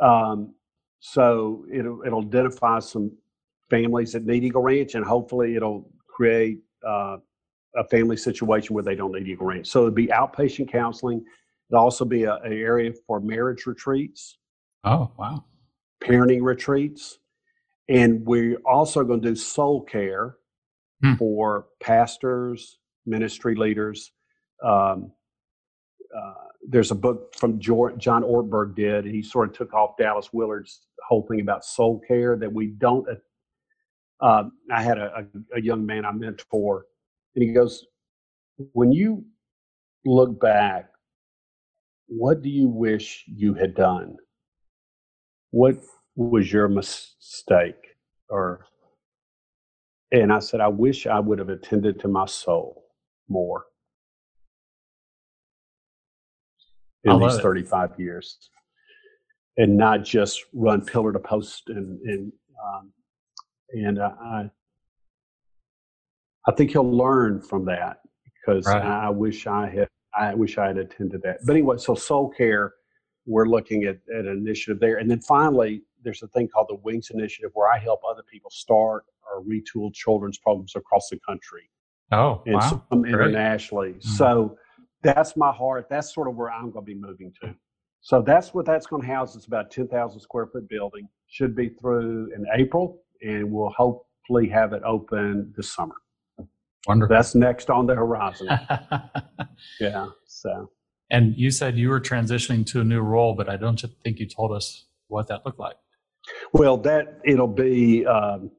[0.00, 0.54] Um,
[1.00, 3.12] so it'll, it'll identify some
[3.70, 7.16] families that need Eagle Ranch, and hopefully it'll create uh,
[7.76, 9.66] a family situation where they don't need Eagle Ranch.
[9.66, 11.24] So it'd be outpatient counseling.
[11.70, 14.38] It'll also be an area for marriage retreats.
[14.84, 15.44] Oh, wow.
[16.02, 17.18] Parenting retreats.
[17.88, 20.36] And we're also going to do soul care
[21.02, 21.14] hmm.
[21.14, 24.12] for pastors, ministry leaders,
[24.64, 25.12] um,
[26.16, 26.32] uh,
[26.68, 29.04] there's a book from John Ortberg did.
[29.04, 33.06] He sort of took off Dallas Willard's whole thing about soul care that we don't.
[34.20, 36.86] Uh, I had a, a, a young man I mentor,
[37.34, 37.86] and he goes,
[38.72, 39.24] "When you
[40.04, 40.88] look back,
[42.06, 44.16] what do you wish you had done?
[45.50, 45.76] What
[46.14, 47.96] was your mistake?"
[48.28, 48.66] Or,
[50.12, 52.84] and I said, "I wish I would have attended to my soul
[53.28, 53.66] more."
[57.04, 58.50] in these 35 years
[59.56, 62.32] and not just run pillar to post and and
[62.64, 62.92] um,
[63.70, 64.50] and I
[66.48, 68.82] I think he'll learn from that because right.
[68.82, 71.38] I wish I had I wish I had attended that.
[71.44, 72.74] But anyway, so soul care,
[73.26, 76.76] we're looking at, at an initiative there, and then finally there's a thing called the
[76.76, 81.68] Wings Initiative where I help other people start or retool children's programs across the country.
[82.12, 82.84] Oh, and wow.
[82.90, 83.94] some internationally.
[83.94, 84.08] Mm-hmm.
[84.10, 84.56] So
[85.02, 85.88] that's my heart.
[85.90, 87.54] That's sort of where I'm going to be moving to.
[88.00, 89.34] So that's what that's going to house.
[89.34, 91.08] It's about 10,000 square foot building.
[91.26, 95.96] Should be through in April, and we'll hopefully have it open this summer.
[96.86, 97.14] Wonderful.
[97.14, 98.48] That's next on the horizon.
[99.80, 100.06] yeah.
[100.26, 100.70] So.
[101.10, 104.26] And you said you were transitioning to a new role, but I don't think you
[104.26, 105.76] told us what that looked like.
[106.52, 108.04] Well, that it'll be.
[108.06, 108.50] Um,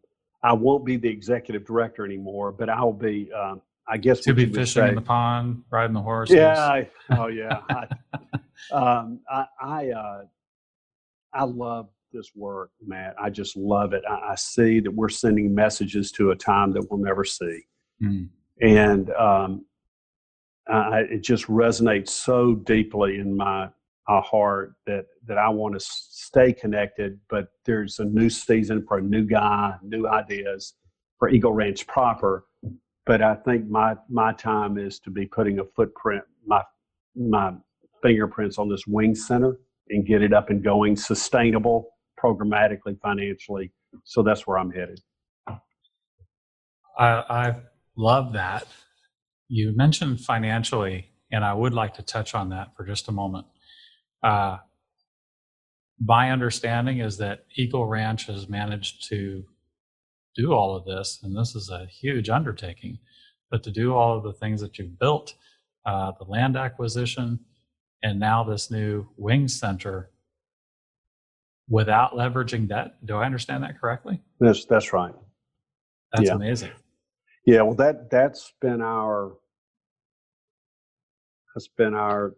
[0.43, 4.45] I won't be the executive director anymore, but I'll be um, I guess to be
[4.45, 6.35] fishing in the pond, riding the horses.
[6.35, 6.59] Yeah.
[6.59, 7.61] I, oh yeah.
[7.69, 10.21] I, um, I, I, uh,
[11.33, 13.15] I love this work, Matt.
[13.21, 14.03] I just love it.
[14.09, 17.61] I, I, see that we're sending messages to a time that we'll never see,
[18.01, 18.29] mm.
[18.61, 19.65] and um,
[20.67, 23.69] I, it just resonates so deeply in my,
[24.07, 27.19] my heart that that I want to stay connected.
[27.29, 30.73] But there's a new season for a new guy, new ideas
[31.19, 32.45] for Eagle Ranch proper
[33.07, 36.61] but I think my my time is to be putting a footprint, my
[37.15, 37.53] my
[38.03, 39.57] fingerprints on this wing center
[39.89, 41.89] and get it up and going, sustainable,
[42.21, 43.71] programmatically, financially.
[44.03, 44.99] So that's where I'm headed.
[46.99, 47.55] I, I
[47.97, 48.67] love that.
[49.49, 53.47] You mentioned financially, and I would like to touch on that for just a moment.
[54.23, 54.57] Uh,
[55.99, 59.43] my understanding is that Eagle Ranch has managed to
[60.35, 62.99] do all of this, and this is a huge undertaking,
[63.49, 65.33] but to do all of the things that you've built,
[65.85, 67.39] uh, the land acquisition,
[68.03, 70.11] and now this new wing center
[71.69, 72.95] without leveraging debt.
[73.03, 74.21] Do I understand that correctly?
[74.39, 75.13] That's that's right.
[76.13, 76.35] That's yeah.
[76.35, 76.71] amazing.
[77.47, 79.33] Yeah, well that that's been our
[81.55, 82.35] that's been our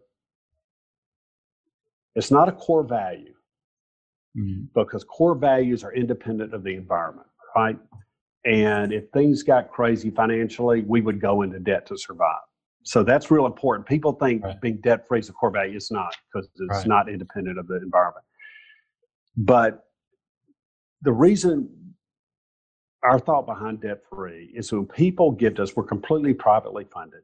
[2.14, 3.34] it's not a core value
[4.36, 4.62] mm-hmm.
[4.74, 7.78] because core values are independent of the environment right?
[8.44, 12.40] And if things got crazy financially, we would go into debt to survive.
[12.84, 13.86] So that's real important.
[13.86, 14.60] People think right.
[14.60, 15.76] being debt free is a core value.
[15.76, 16.86] It's not because it's right.
[16.86, 18.24] not independent of the environment.
[19.36, 19.84] But
[21.02, 21.68] the reason
[23.02, 27.22] our thought behind debt free is when people give to us, we're completely privately funded.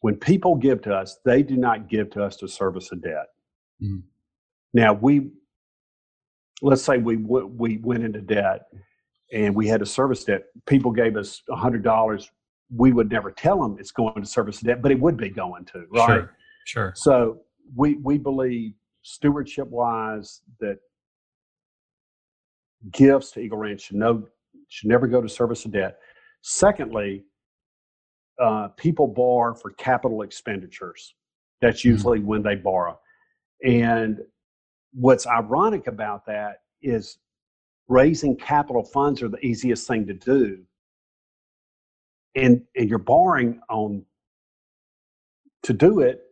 [0.00, 3.26] When people give to us, they do not give to us to service a debt.
[3.82, 4.02] Mm.
[4.72, 5.30] Now we,
[6.62, 8.66] let's say we we went into debt
[9.32, 10.44] and we had to service debt.
[10.66, 12.30] People gave us a hundred dollars.
[12.72, 15.64] We would never tell them it's going to service debt, but it would be going
[15.66, 16.06] to, right?
[16.06, 16.36] Sure.
[16.66, 16.92] Sure.
[16.94, 17.40] So
[17.74, 20.78] we we believe stewardship wise that
[22.92, 24.28] gifts to Eagle Ranch should no
[24.68, 25.98] should never go to service a debt.
[26.42, 27.24] Secondly,
[28.40, 31.14] uh, people borrow for capital expenditures.
[31.60, 31.88] That's mm-hmm.
[31.90, 32.28] usually mm-hmm.
[32.28, 32.98] when they borrow.
[33.64, 34.18] And
[34.92, 37.18] what's ironic about that is
[37.88, 40.62] raising capital funds are the easiest thing to do.
[42.36, 44.04] And, and you're borrowing on
[45.64, 46.22] to do it,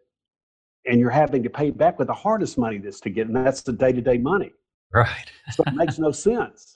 [0.87, 3.63] and you're having to pay back with the hardest money that's to get, and that's
[3.63, 4.53] the day to day money.
[4.95, 5.27] Right.
[5.51, 6.76] so it makes no sense.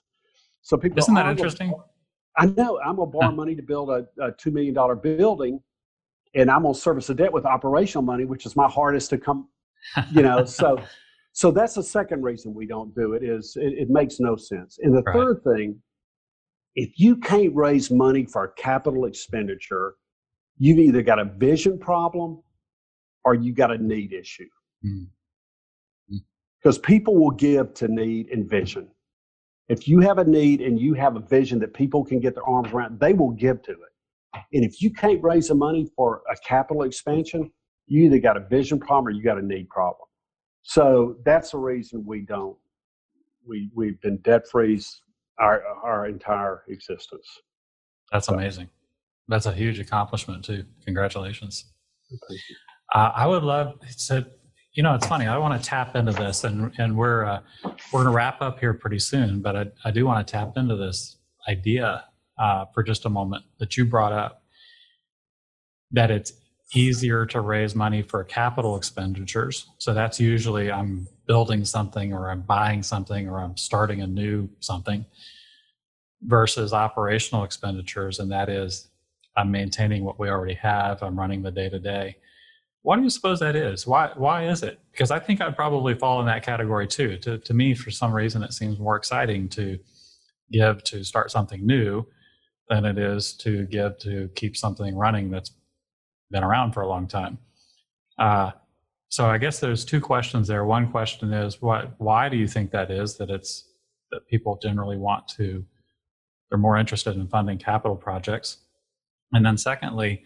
[0.63, 1.73] So people isn't that interesting?
[2.37, 5.61] I know I'm gonna borrow money to build a, a two million dollar building,
[6.35, 9.49] and I'm gonna service the debt with operational money, which is my hardest to come.
[10.13, 10.79] You know, so
[11.33, 14.79] so that's the second reason we don't do it is it, it makes no sense.
[14.83, 15.15] And the right.
[15.15, 15.81] third thing,
[16.75, 19.95] if you can't raise money for a capital expenditure,
[20.59, 22.43] you've either got a vision problem
[23.25, 24.49] or you got a need issue.
[24.85, 25.07] Mm
[26.61, 28.89] because people will give to need and vision.
[29.71, 32.43] If you have a need and you have a vision that people can get their
[32.45, 34.43] arms around, they will give to it.
[34.53, 37.53] And if you can't raise the money for a capital expansion,
[37.87, 40.09] you either got a vision problem or you got a need problem.
[40.63, 42.57] So that's the reason we don't.
[43.47, 44.83] We we've been debt free
[45.39, 47.27] our our entire existence.
[48.11, 48.35] That's so.
[48.35, 48.69] amazing.
[49.29, 50.65] That's a huge accomplishment too.
[50.85, 51.67] Congratulations.
[52.93, 54.27] Uh, I would love to
[54.73, 55.27] you know, it's funny.
[55.27, 58.61] I want to tap into this, and and we're uh, we're going to wrap up
[58.61, 59.41] here pretty soon.
[59.41, 61.17] But I, I do want to tap into this
[61.49, 62.05] idea
[62.39, 64.43] uh, for just a moment that you brought up
[65.93, 66.33] that it's
[66.73, 69.67] easier to raise money for capital expenditures.
[69.79, 74.49] So that's usually I'm building something, or I'm buying something, or I'm starting a new
[74.61, 75.05] something,
[76.23, 78.89] versus operational expenditures, and that is
[79.37, 81.03] I'm maintaining what we already have.
[81.03, 82.17] I'm running the day to day
[82.83, 83.87] why do you suppose that is?
[83.87, 84.81] Why why is it?
[84.91, 87.19] Because I think I'd probably fall in that category too.
[87.19, 89.79] To to me, for some reason, it seems more exciting to
[90.51, 92.07] give to start something new
[92.69, 95.53] than it is to give to keep something running that's
[96.31, 97.39] been around for a long time.
[98.19, 98.53] Uh,
[99.09, 100.65] so I guess there's two questions there.
[100.65, 103.69] One question is what why do you think that is that it's
[104.11, 105.65] that people generally want to
[106.49, 108.59] they're more interested in funding capital projects.
[109.33, 110.25] And then secondly,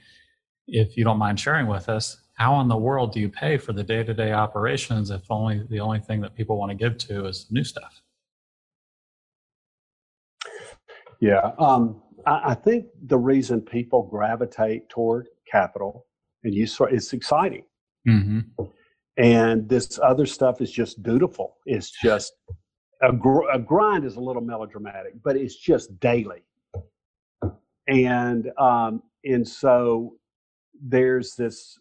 [0.67, 3.73] if you don't mind sharing with us, how in the world do you pay for
[3.73, 7.47] the day-to-day operations if only the only thing that people want to give to is
[7.51, 8.03] new stuff?
[11.21, 16.07] Yeah um, I, I, think the reason people gravitate toward capital
[16.43, 17.65] and you saw it's exciting.
[18.07, 18.65] Mm-hmm.
[19.17, 21.57] and this other stuff is just dutiful.
[21.65, 22.35] It's just
[23.01, 26.43] a, gr- a grind is a little melodramatic but it's just daily.
[27.87, 30.17] And um, and so
[30.83, 31.79] there's this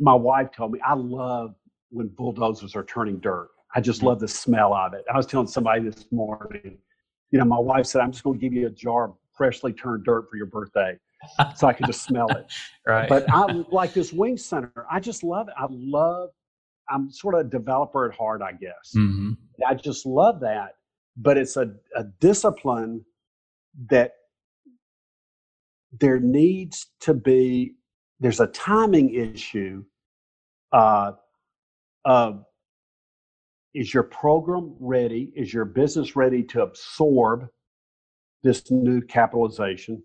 [0.00, 1.54] my wife told me I love
[1.90, 3.50] when bulldozers are turning dirt.
[3.74, 5.04] I just love the smell of it.
[5.12, 6.78] I was telling somebody this morning,
[7.30, 9.72] you know, my wife said, I'm just going to give you a jar of freshly
[9.72, 10.96] turned dirt for your birthday
[11.54, 12.46] so I can just smell it.
[12.86, 13.08] right.
[13.08, 14.86] But I like this wing center.
[14.90, 15.54] I just love it.
[15.56, 16.30] I love,
[16.88, 18.92] I'm sort of a developer at heart, I guess.
[18.96, 19.32] Mm-hmm.
[19.66, 20.76] I just love that.
[21.16, 23.04] But it's a, a discipline
[23.90, 24.12] that
[25.92, 27.74] there needs to be,
[28.20, 29.82] there's a timing issue
[30.72, 31.12] uh,
[32.04, 32.32] uh,
[33.74, 35.32] is your program ready?
[35.36, 37.48] Is your business ready to absorb
[38.42, 40.02] this new capitalization?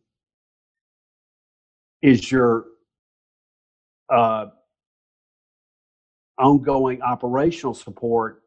[2.02, 2.66] Is your
[4.14, 4.48] uh,
[6.38, 8.44] ongoing operational support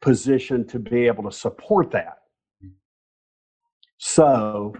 [0.00, 2.18] positioned to be able to support that?
[3.98, 4.74] So,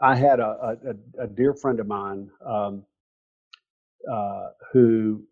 [0.00, 0.76] I had a,
[1.18, 2.84] a, a dear friend of mine um,
[4.10, 5.24] uh, who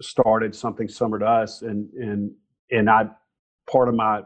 [0.00, 2.32] started something similar to us, and and
[2.70, 3.08] and I
[3.70, 4.22] part of my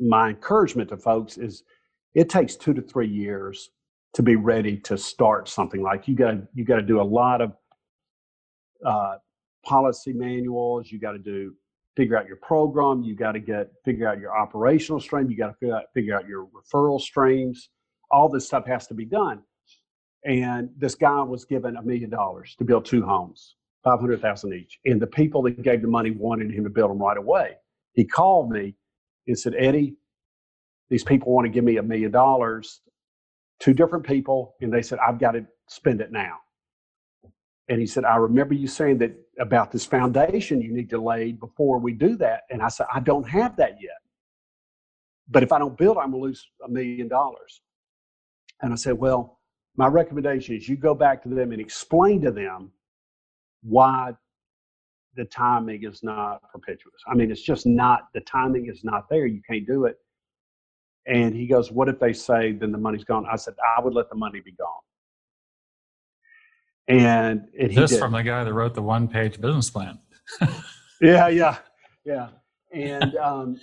[0.00, 1.62] my encouragement to folks is
[2.14, 3.70] it takes two to three years
[4.14, 7.40] to be ready to start something like you got you got to do a lot
[7.40, 7.52] of
[8.84, 9.16] uh,
[9.64, 11.54] policy manuals you got to do
[11.98, 13.02] figure out your program.
[13.02, 15.28] You got to get figure out your operational stream.
[15.28, 17.70] You got to figure out, figure out your referral streams.
[18.10, 19.42] All this stuff has to be done.
[20.24, 23.54] And this guy was given a million dollars to build two homes,
[23.84, 24.78] five hundred thousand each.
[24.84, 27.56] And the people that gave the money wanted him to build them right away.
[27.92, 28.74] He called me
[29.26, 29.96] and said, Eddie,
[30.90, 32.80] these people want to give me a million dollars.
[33.60, 36.36] Two different people, and they said, I've got to spend it now.
[37.68, 41.32] And he said, I remember you saying that about this foundation you need to lay
[41.32, 42.42] before we do that.
[42.50, 43.98] And I said, I don't have that yet.
[45.28, 47.60] But if I don't build, I'm going to lose a million dollars.
[48.62, 49.38] And I said, Well,
[49.76, 52.72] my recommendation is you go back to them and explain to them
[53.62, 54.12] why
[55.16, 56.92] the timing is not propitious.
[57.06, 59.26] I mean, it's just not, the timing is not there.
[59.26, 59.96] You can't do it.
[61.06, 63.26] And he goes, What if they say then the money's gone?
[63.30, 64.68] I said, I would let the money be gone.
[66.88, 67.98] And, and this did.
[67.98, 69.98] from the guy that wrote the one page business plan.
[71.00, 71.56] yeah, yeah,
[72.04, 72.28] yeah.
[72.72, 73.60] And, um,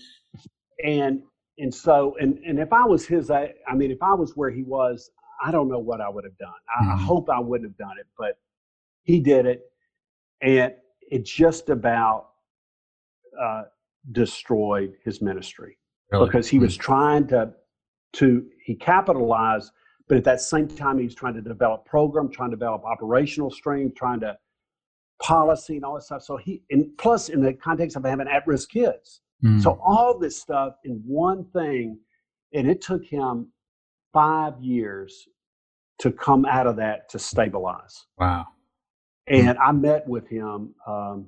[0.84, 1.23] and,
[1.57, 4.49] and so, and, and if I was his, I, I mean, if I was where
[4.49, 5.10] he was,
[5.44, 6.49] I don't know what I would have done.
[6.80, 6.91] I, mm-hmm.
[6.91, 8.38] I hope I wouldn't have done it, but
[9.03, 9.61] he did it.
[10.41, 12.30] And it just about
[13.41, 13.64] uh,
[14.11, 15.77] destroyed his ministry
[16.11, 16.26] really?
[16.26, 16.65] because he mm-hmm.
[16.65, 17.53] was trying to,
[18.14, 19.72] to, he capitalized
[20.07, 23.91] but at that same time, he's trying to develop program, trying to develop operational stream,
[23.95, 24.38] trying to
[25.22, 26.23] policy and all that stuff.
[26.23, 29.22] So he, and plus in the context of having at-risk kids.
[29.44, 29.62] Mm.
[29.62, 31.99] So all this stuff in one thing,
[32.53, 33.48] and it took him
[34.14, 35.28] five years
[35.99, 38.06] to come out of that to stabilize.
[38.18, 38.48] Wow.
[39.28, 41.28] And I met with him um,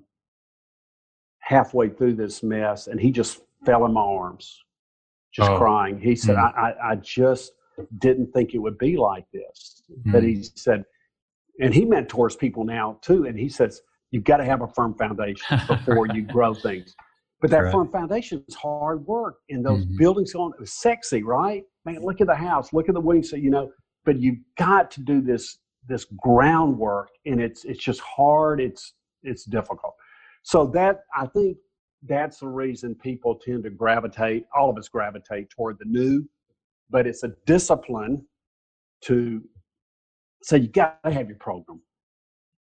[1.39, 4.63] halfway through this mess, and he just fell in my arms,
[5.33, 5.57] just oh.
[5.57, 5.99] crying.
[5.99, 6.53] He said, mm.
[6.55, 7.53] I, I, I just
[7.99, 9.81] didn't think it would be like this.
[10.05, 10.85] But he said,
[11.59, 13.25] and he mentors people now too.
[13.25, 13.81] And he says,
[14.11, 16.95] you've got to have a firm foundation before you grow things.
[17.39, 17.71] But that right.
[17.71, 19.35] firm foundation is hard work.
[19.49, 19.97] And those mm-hmm.
[19.97, 21.63] buildings on it was sexy, right?
[21.85, 23.71] Man, look at the house, look at the wings, So you know.
[24.05, 28.59] But you've got to do this this groundwork, and it's it's just hard.
[28.59, 28.93] It's
[29.23, 29.93] it's difficult.
[30.43, 31.57] So that I think
[32.03, 34.45] that's the reason people tend to gravitate.
[34.55, 36.25] All of us gravitate toward the new
[36.89, 38.25] but it's a discipline
[39.01, 39.41] to
[40.43, 41.81] say you got to have your program.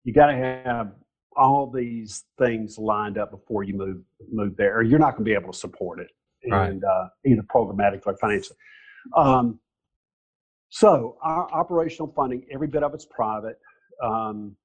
[0.04, 0.92] You got to have
[1.36, 5.30] all these things lined up before you move move there, or you're not going to
[5.30, 6.08] be able to support it,
[6.50, 6.70] right.
[6.70, 8.58] and uh, either programmatically or financially.
[9.16, 9.58] Um,
[10.68, 13.58] so our operational funding, every bit of it's private.
[14.02, 14.56] Um,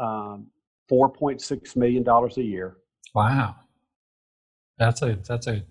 [0.00, 0.46] um,
[0.88, 2.78] Four point six million dollars a year.
[3.14, 3.56] Wow,
[4.78, 5.62] that's a that's a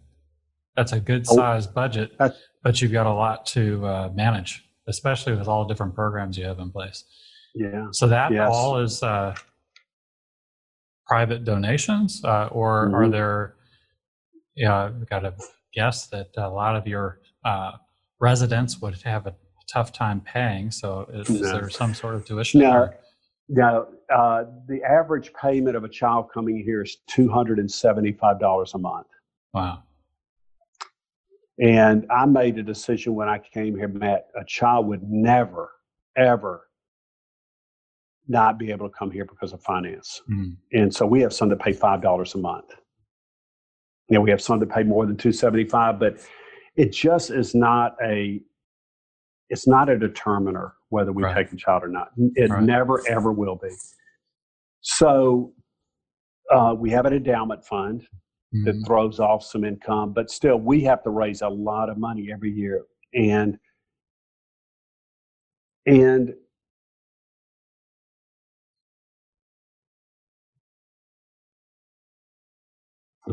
[0.76, 2.15] that's a good sized budget,
[2.61, 6.45] but you've got a lot to uh, manage, especially with all the different programs you
[6.45, 7.03] have in place.
[7.55, 7.88] Yeah.
[7.93, 8.47] So that yes.
[8.51, 9.34] all is uh,
[11.07, 12.95] private donations, uh, or mm-hmm.
[12.95, 13.55] are there?
[14.55, 15.34] Yeah, I've got to
[15.73, 17.73] guess that a lot of your uh,
[18.19, 19.35] residents would have a
[19.71, 20.71] tough time paying.
[20.71, 21.35] So is, no.
[21.35, 22.61] is there some sort of tuition?
[22.61, 22.89] No.
[23.49, 28.41] No, uh, the average payment of a child coming here is two hundred and seventy-five
[28.41, 29.07] dollars a month.
[29.53, 29.84] Wow.
[31.57, 35.71] And I made a decision when I came here, Matt, a child would never,
[36.17, 36.66] ever
[38.27, 40.21] not be able to come here because of finance.
[40.29, 40.57] Mm.
[40.73, 42.65] And so we have some that pay $5 a month.
[44.09, 46.17] You know, we have some that pay more than 275, but
[46.75, 48.41] it just is not a,
[49.49, 51.35] it's not a determiner whether we right.
[51.35, 52.09] take a child or not.
[52.35, 52.63] It right.
[52.63, 53.69] never, ever will be.
[54.81, 55.53] So
[56.53, 58.07] uh, we have an endowment fund
[58.53, 58.63] mm-hmm.
[58.65, 60.13] that throws off some income.
[60.13, 63.57] But still, we have to raise a lot of money every year, and
[65.85, 66.33] and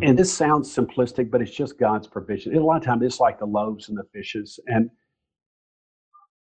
[0.02, 2.56] and this sounds simplistic, but it's just God's provision.
[2.56, 4.90] a lot of times, it's like the loaves and the fishes, and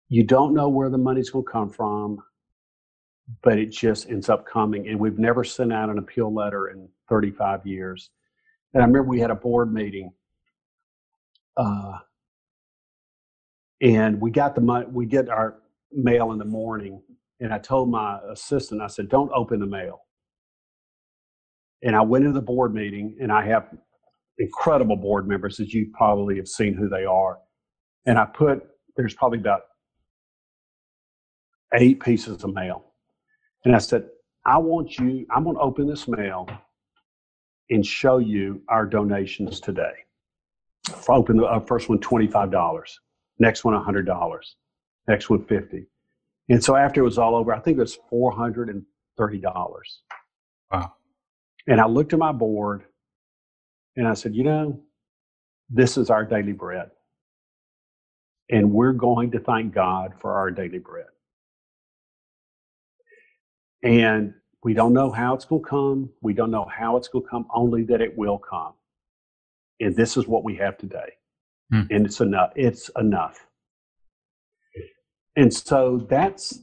[0.09, 2.19] you don't know where the money's going to come from,
[3.41, 4.87] but it just ends up coming.
[4.87, 8.11] And we've never sent out an appeal letter in 35 years.
[8.73, 10.11] And I remember we had a board meeting,
[11.57, 11.97] uh,
[13.81, 14.85] and we got the money.
[14.89, 15.59] We get our
[15.91, 17.01] mail in the morning,
[17.39, 20.05] and I told my assistant, I said, "Don't open the mail."
[21.83, 23.69] And I went into the board meeting, and I have
[24.39, 27.39] incredible board members, as you probably have seen who they are.
[28.05, 28.63] And I put
[28.95, 29.61] there's probably about
[31.75, 32.85] eight pieces of mail,
[33.65, 34.07] and I said,
[34.45, 35.25] "I want you.
[35.31, 36.47] I'm going to open this mail."
[37.69, 39.93] and show you our donations today.
[41.07, 42.83] Open the uh, first one $25,
[43.39, 44.39] next one $100,
[45.07, 45.85] next one 50.
[46.49, 48.83] And so after it was all over, I think it was $430.
[50.71, 50.93] Wow.
[51.67, 52.83] And I looked at my board
[53.95, 54.81] And I said, you know,
[55.69, 56.91] this is our daily bread.
[58.49, 61.07] And we're going to thank God for our daily bread.
[63.83, 64.33] And
[64.63, 66.09] we don't know how it's going to come.
[66.21, 68.73] We don't know how it's going to come, only that it will come.
[69.79, 71.13] And this is what we have today.
[71.71, 71.83] Hmm.
[71.91, 72.51] And it's enough.
[72.55, 73.47] It's enough.
[75.35, 76.61] And so that's,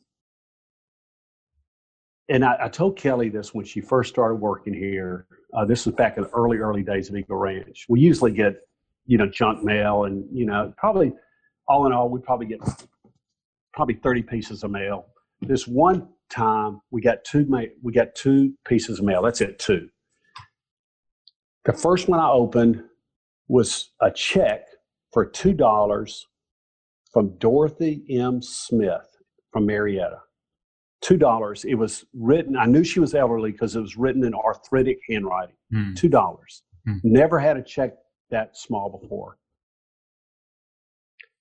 [2.31, 5.27] and I, I told Kelly this when she first started working here.
[5.53, 7.87] Uh, this was back in the early, early days of Eagle Ranch.
[7.89, 8.55] We usually get,
[9.05, 11.13] you know, junk mail and, you know, probably
[11.67, 12.61] all in all, we probably get
[13.75, 15.07] probably 30 pieces of mail.
[15.43, 17.49] This one time we got two
[17.83, 19.23] we got two pieces of mail.
[19.23, 19.89] That's it, two.
[21.65, 22.85] The first one I opened
[23.49, 24.67] was a check
[25.13, 26.27] for two dollars
[27.13, 28.41] from Dorothy M.
[28.41, 29.17] Smith
[29.51, 30.19] from Marietta.
[31.03, 31.65] Two dollars.
[31.65, 32.57] It was written.
[32.57, 35.57] I knew she was elderly because it was written in arthritic handwriting.
[35.73, 35.97] Mm.
[35.97, 36.63] Two dollars.
[36.87, 37.01] Mm.
[37.05, 37.95] Never had a check
[38.31, 39.39] that small before.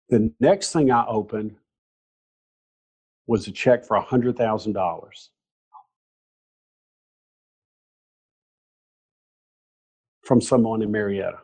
[0.10, 1.56] The next thing I opened
[3.28, 5.28] was a check for $100,000.
[10.24, 11.38] From someone in Marietta.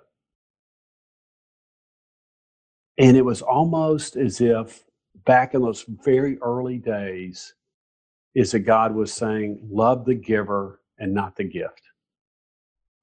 [2.98, 4.84] And it was almost as if
[5.26, 7.54] back in those very early days,
[8.36, 11.82] is that God was saying, love the giver and not the gift.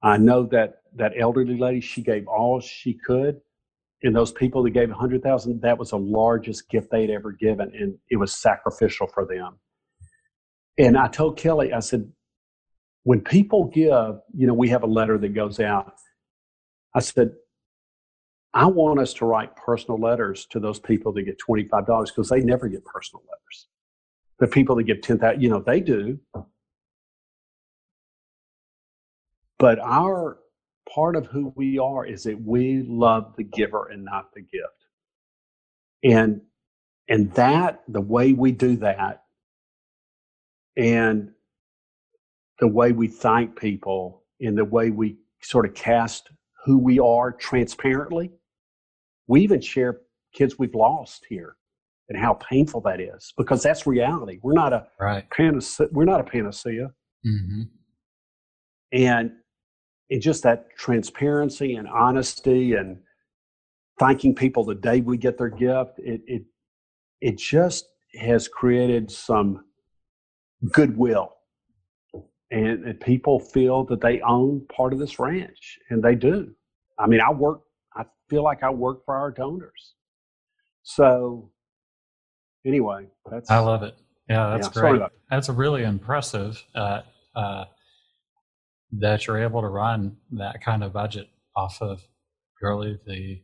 [0.01, 3.41] I know that that elderly lady, she gave all she could,
[4.03, 7.31] and those people that gave a hundred thousand, that was the largest gift they'd ever
[7.31, 9.59] given, and it was sacrificial for them.
[10.77, 12.11] And I told Kelly, I said,
[13.03, 15.93] when people give, you know, we have a letter that goes out.
[16.95, 17.31] I said,
[18.53, 22.41] I want us to write personal letters to those people that get $25 because they
[22.41, 23.67] never get personal letters.
[24.39, 26.19] The people that give 10,000, you know, they do.
[29.59, 30.39] But our
[30.93, 34.87] part of who we are is that we love the giver and not the gift.
[36.03, 36.41] And
[37.09, 39.23] and that the way we do that
[40.77, 41.31] and
[42.59, 46.29] the way we thank people and the way we sort of cast
[46.65, 48.31] who we are transparently.
[49.27, 50.01] We even share
[50.33, 51.57] kids we've lost here
[52.09, 54.39] and how painful that is because that's reality.
[54.41, 55.29] We're not a right.
[55.29, 55.87] panacea.
[55.91, 56.91] We're not a panacea.
[57.25, 57.61] Mm-hmm.
[58.93, 59.31] And
[60.09, 62.99] and just that transparency and honesty and
[63.99, 66.43] thanking people the day we get their gift, it it
[67.21, 67.87] it just
[68.19, 69.63] has created some
[70.71, 71.33] goodwill.
[72.51, 76.53] And, and people feel that they own part of this ranch, and they do.
[76.99, 77.61] I mean, I work,
[77.95, 79.95] I feel like I work for our donors.
[80.83, 81.49] So,
[82.65, 83.49] anyway, that's.
[83.49, 83.95] I love it.
[84.29, 85.01] Yeah, that's yeah, great.
[85.29, 86.63] That's really impressive.
[86.73, 87.01] Uh,
[87.35, 87.65] uh,
[88.99, 92.01] that you're able to run that kind of budget off of
[92.59, 93.41] purely the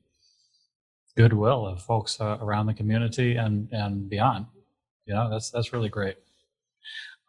[1.18, 4.46] goodwill of folks uh, around the community and and beyond.
[5.06, 6.18] You know, that's that's really great.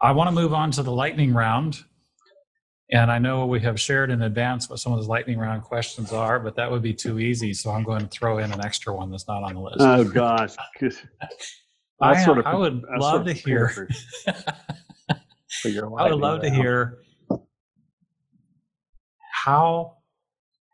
[0.00, 1.84] I want to move on to the lightning round.
[2.92, 6.12] And I know we have shared in advance what some of those lightning round questions
[6.12, 7.52] are, but that would be too easy.
[7.54, 9.76] So I'm going to throw in an extra one that's not on the list.
[9.78, 10.56] Oh gosh,
[12.00, 13.88] I, sort of, I would love to hear.
[15.66, 16.98] I would love to hear
[19.44, 19.96] how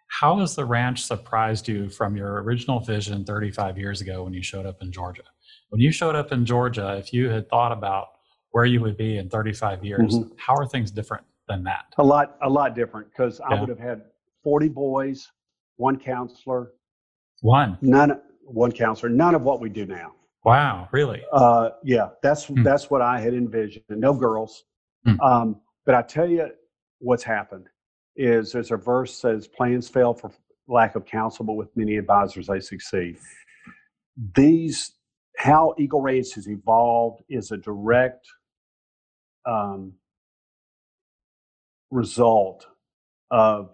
[0.09, 4.43] how has the ranch surprised you from your original vision 35 years ago when you
[4.43, 5.25] showed up in Georgia?
[5.69, 8.07] When you showed up in Georgia, if you had thought about
[8.53, 10.33] where you would be in 35 years, mm-hmm.
[10.39, 11.85] how are things different than that?
[11.99, 13.57] A lot, a lot different because yeah.
[13.57, 14.03] I would have had
[14.43, 15.31] 40 boys,
[15.77, 16.73] one counselor,
[17.43, 20.13] one, none, one counselor, none of what we do now.
[20.47, 21.25] Wow, really?
[21.33, 22.63] Uh, yeah, that's mm.
[22.63, 23.83] that's what I had envisioned.
[23.89, 24.63] No girls,
[25.05, 25.19] mm.
[25.21, 26.47] um, but I tell you
[27.01, 27.67] what's happened
[28.15, 30.31] is there's a verse says plans fail for
[30.69, 33.19] lack of counsel, but with many advisors they succeed.
[34.37, 34.93] These
[35.37, 38.25] how Eagle Ranch has evolved is a direct
[39.47, 39.95] um,
[41.91, 42.69] result
[43.33, 43.71] of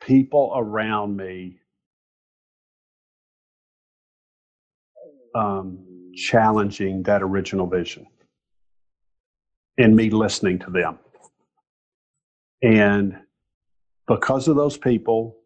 [0.00, 1.58] people around me
[5.34, 5.78] um,
[6.14, 8.06] challenging that original vision
[9.78, 10.98] and me listening to them.
[12.62, 13.18] And
[14.06, 15.36] because of those people,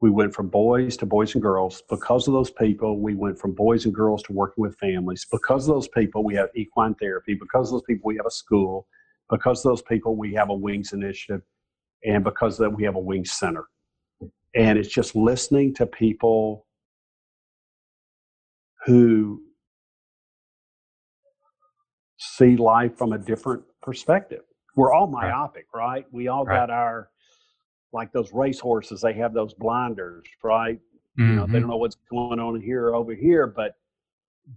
[0.00, 1.82] we went from boys to boys and girls.
[1.88, 5.26] Because of those people, we went from boys and girls to working with families.
[5.30, 7.34] Because of those people, we have equine therapy.
[7.34, 8.86] Because of those people, we have a school.
[9.30, 11.42] Because of those people, we have a wings initiative.
[12.04, 13.64] And because of that, we have a wings center.
[14.54, 16.63] And it's just listening to people
[18.86, 19.40] who
[22.18, 24.42] see life from a different perspective
[24.76, 26.04] we're all myopic, right?
[26.10, 26.56] We all right.
[26.56, 27.10] got our
[27.92, 29.00] like those race horses.
[29.00, 30.80] They have those blinders, right?
[31.18, 31.30] Mm-hmm.
[31.30, 31.60] You know, they mm-hmm.
[31.60, 33.76] don't know what's going on here or over here, but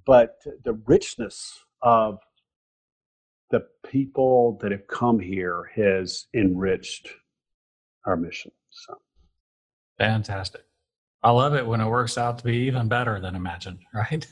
[0.05, 2.19] but the richness of
[3.51, 7.09] the people that have come here has enriched
[8.05, 8.51] our mission.
[8.71, 8.97] So
[9.97, 10.63] fantastic.
[11.23, 14.25] I love it when it works out to be even better than imagined, right?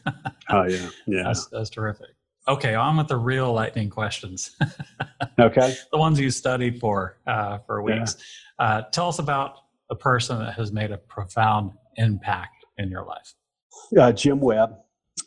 [0.49, 1.23] oh yeah, yeah.
[1.23, 2.09] That's, that's terrific.
[2.47, 4.55] Okay, on with the real lightning questions.
[5.39, 5.75] okay.
[5.91, 8.17] The ones you studied for uh, for weeks.
[8.59, 8.65] Yeah.
[8.65, 9.57] Uh, tell us about
[9.89, 13.33] a person that has made a profound impact in your life.
[13.97, 14.75] Uh, Jim Webb.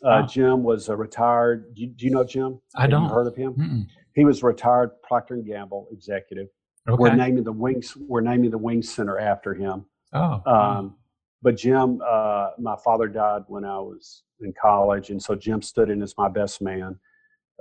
[0.03, 0.27] Uh, oh.
[0.27, 1.75] Jim was a retired.
[1.75, 2.61] Do you, do you know Jim?
[2.75, 3.03] I don't.
[3.03, 3.53] You heard of him?
[3.53, 3.87] Mm-mm.
[4.15, 6.47] He was a retired Procter and Gamble executive.
[6.87, 6.97] Okay.
[6.97, 7.97] We're naming the wings.
[7.97, 9.85] We're naming the Wings Center after him.
[10.13, 10.41] Oh.
[10.45, 10.95] Um,
[11.41, 15.89] but Jim, uh, my father died when I was in college, and so Jim stood
[15.89, 16.97] in as my best man.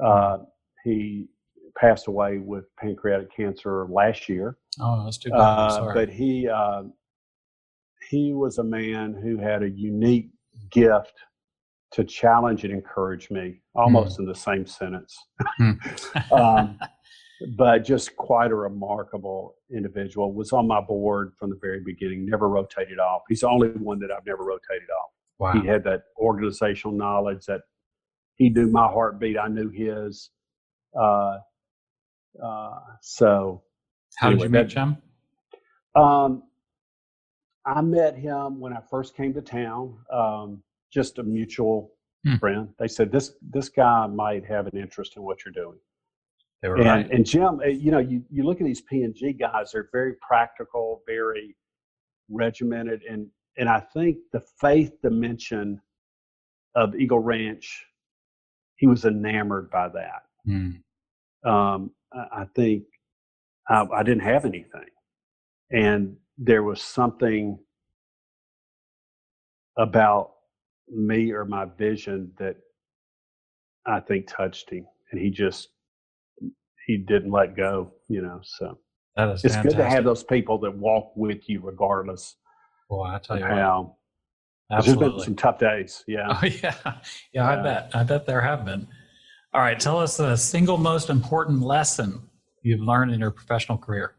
[0.03, 0.39] Uh,
[0.85, 1.27] he
[1.77, 4.57] passed away with pancreatic cancer last year.
[4.81, 5.39] Oh, that's too bad.
[5.39, 6.85] Uh, but he uh,
[8.11, 10.31] he was a man who had a unique
[10.71, 11.13] gift
[11.93, 14.21] to challenge and encourage me, almost mm.
[14.21, 15.17] in the same sentence.
[15.61, 16.33] Mm.
[16.33, 16.79] um,
[17.57, 20.33] but just quite a remarkable individual.
[20.33, 22.27] Was on my board from the very beginning.
[22.27, 23.23] Never rotated off.
[23.29, 25.11] He's the only one that I've never rotated off.
[25.39, 25.61] Wow.
[25.61, 27.61] He had that organizational knowledge that
[28.37, 29.39] he knew my heartbeat.
[29.39, 30.31] I knew his.
[30.99, 31.39] Uh,
[32.43, 33.63] uh, so,
[34.17, 34.97] how anyway, did you meet Jim?
[35.95, 36.43] Um,
[37.65, 39.97] I met him when I first came to town.
[40.13, 40.63] Um,
[40.93, 41.93] just a mutual
[42.25, 42.37] hmm.
[42.37, 42.69] friend.
[42.79, 45.79] They said this this guy might have an interest in what you're doing.
[46.63, 47.11] They were and, right.
[47.11, 49.89] And Jim, eh, you know, you, you look at these P and G guys; they're
[49.93, 51.57] very practical, very
[52.31, 55.81] regimented, and and I think the faith dimension
[56.75, 57.87] of Eagle Ranch,
[58.77, 60.23] he was enamored by that.
[60.49, 60.81] Mm.
[61.45, 62.85] Um, I think
[63.69, 64.89] I, I didn't have anything,
[65.71, 67.59] and there was something
[69.77, 70.33] about
[70.89, 72.57] me or my vision that
[73.87, 75.69] I think touched him, and he just
[76.89, 77.93] he didn't let go.
[78.09, 78.79] You know, so
[79.15, 79.79] that is it's fantastic.
[79.79, 82.35] good to have those people that walk with you regardless.
[82.91, 83.95] Well, I tell you how.
[84.73, 85.05] Absolutely.
[85.05, 86.05] There's been some tough days.
[86.09, 86.27] Yeah.
[86.43, 86.95] Oh yeah.
[87.33, 87.91] Yeah, I bet.
[87.95, 88.89] I bet there have been.
[89.55, 89.79] All right.
[89.79, 92.29] Tell us the single most important lesson
[92.63, 94.15] you've learned in your professional career.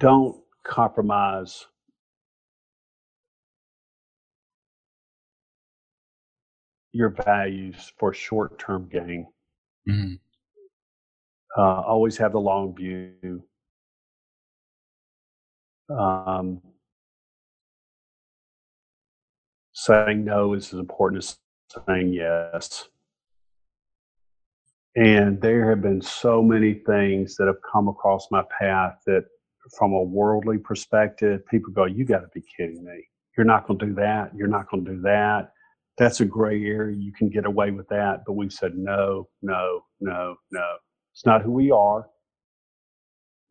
[0.00, 1.66] Don't compromise
[6.92, 9.26] your values for short term gain.
[9.88, 10.14] Mm-hmm.
[11.56, 13.44] Uh, always have the long view.
[15.90, 16.62] Um,
[19.72, 21.38] saying no is as important as
[21.86, 22.88] saying yes.
[24.96, 29.24] And there have been so many things that have come across my path that
[29.76, 33.06] from a worldly perspective, people go, You got to be kidding me.
[33.36, 34.32] You're not going to do that.
[34.34, 35.52] You're not going to do that.
[35.98, 36.96] That's a gray area.
[36.96, 38.22] You can get away with that.
[38.26, 40.66] But we've said, No, no, no, no.
[41.12, 42.06] It's not who we are.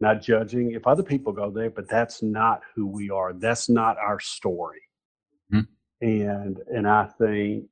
[0.02, 3.34] Not judging if other people go there, but that's not who we are.
[3.34, 4.82] That's not our story.
[5.54, 6.08] Mm-hmm.
[6.08, 7.66] And and I think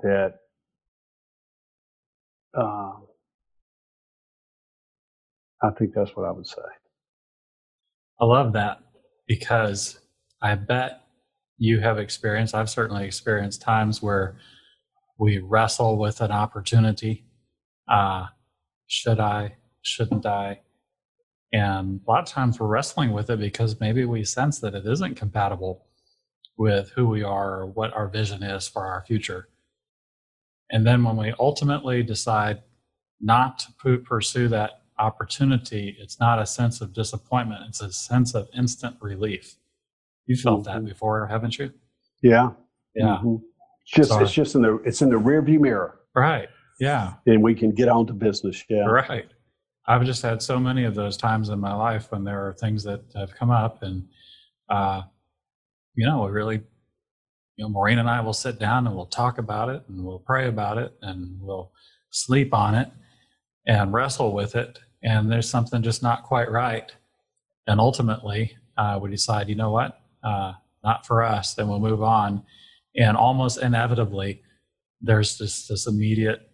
[0.00, 0.36] that
[2.56, 2.92] uh,
[5.62, 6.62] I think that's what I would say.
[8.20, 8.78] I love that
[9.26, 9.98] because
[10.40, 11.00] I bet
[11.58, 14.36] you have experienced, I've certainly experienced times where
[15.18, 17.24] we wrestle with an opportunity.
[17.88, 18.26] Uh,
[18.86, 19.56] should I?
[19.82, 20.60] Shouldn't I?
[21.52, 24.86] And a lot of times we're wrestling with it because maybe we sense that it
[24.86, 25.86] isn't compatible
[26.56, 29.48] with who we are or what our vision is for our future.
[30.70, 32.62] And then when we ultimately decide
[33.20, 38.48] not to pursue that opportunity, it's not a sense of disappointment, it's a sense of
[38.56, 39.56] instant relief.
[40.26, 40.84] You felt mm-hmm.
[40.84, 41.72] that before, haven't you?
[42.22, 42.50] Yeah.
[42.94, 43.18] Yeah.
[43.18, 43.36] Mm-hmm.
[43.82, 44.24] It's just Sorry.
[44.24, 46.00] it's just in the it's in the rear view mirror.
[46.14, 46.48] Right.
[46.80, 47.14] Yeah.
[47.26, 48.64] And we can get on to business.
[48.68, 48.86] Yeah.
[48.86, 49.26] Right.
[49.86, 52.82] I've just had so many of those times in my life when there are things
[52.84, 54.08] that have come up and
[54.68, 55.02] uh
[55.94, 56.62] you know, we really
[57.56, 60.18] you know, Maureen and I will sit down and we'll talk about it and we'll
[60.18, 61.70] pray about it and we'll
[62.10, 62.90] sleep on it
[63.66, 66.90] and wrestle with it and there's something just not quite right
[67.68, 70.52] and ultimately uh, we decide you know what uh,
[70.82, 72.42] not for us then we'll move on
[72.96, 74.42] and almost inevitably
[75.00, 76.48] there's this this immediate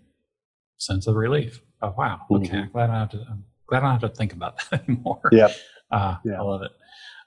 [0.78, 1.60] sense of relief.
[1.82, 2.20] Oh wow.
[2.30, 2.48] Okay.
[2.48, 2.62] Mhm.
[2.64, 3.18] I'm glad I have to.
[3.30, 5.20] I'm glad I don't have to think about that anymore.
[5.30, 5.50] Yep.
[5.90, 6.38] Uh, Yeah.
[6.40, 6.70] I love it.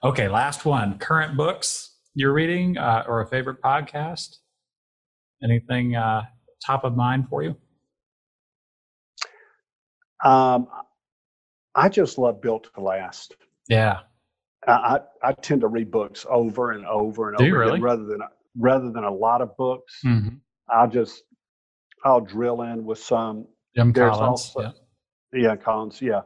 [0.02, 0.98] Okay, last one.
[0.98, 4.36] Current books you're reading uh, or a favorite podcast?
[5.42, 6.22] Anything uh,
[6.66, 7.56] top of mind for you?
[10.24, 10.66] Um,
[11.74, 13.36] I just love Built to Last.
[13.68, 14.00] Yeah.
[14.66, 17.80] I, I, tend to read books over and over and Do you over really?
[17.80, 18.20] rather than
[18.56, 20.00] rather than a lot of books.
[20.04, 20.38] Mhm.
[20.70, 21.22] I'll just
[22.04, 23.46] I'll drill in with some
[23.76, 24.28] Jim There's Collins.
[24.56, 24.72] also- yeah.
[25.42, 26.22] yeah Collins yeah,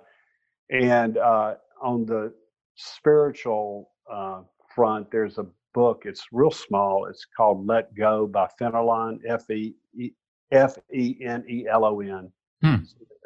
[0.70, 2.32] and uh, on the
[2.76, 4.42] spiritual uh,
[4.74, 6.02] front, there's a book.
[6.04, 7.06] It's real small.
[7.06, 10.12] It's called Let Go by Fenelon F E E-
[10.52, 12.30] F E N E L O N.
[12.62, 12.76] Hmm.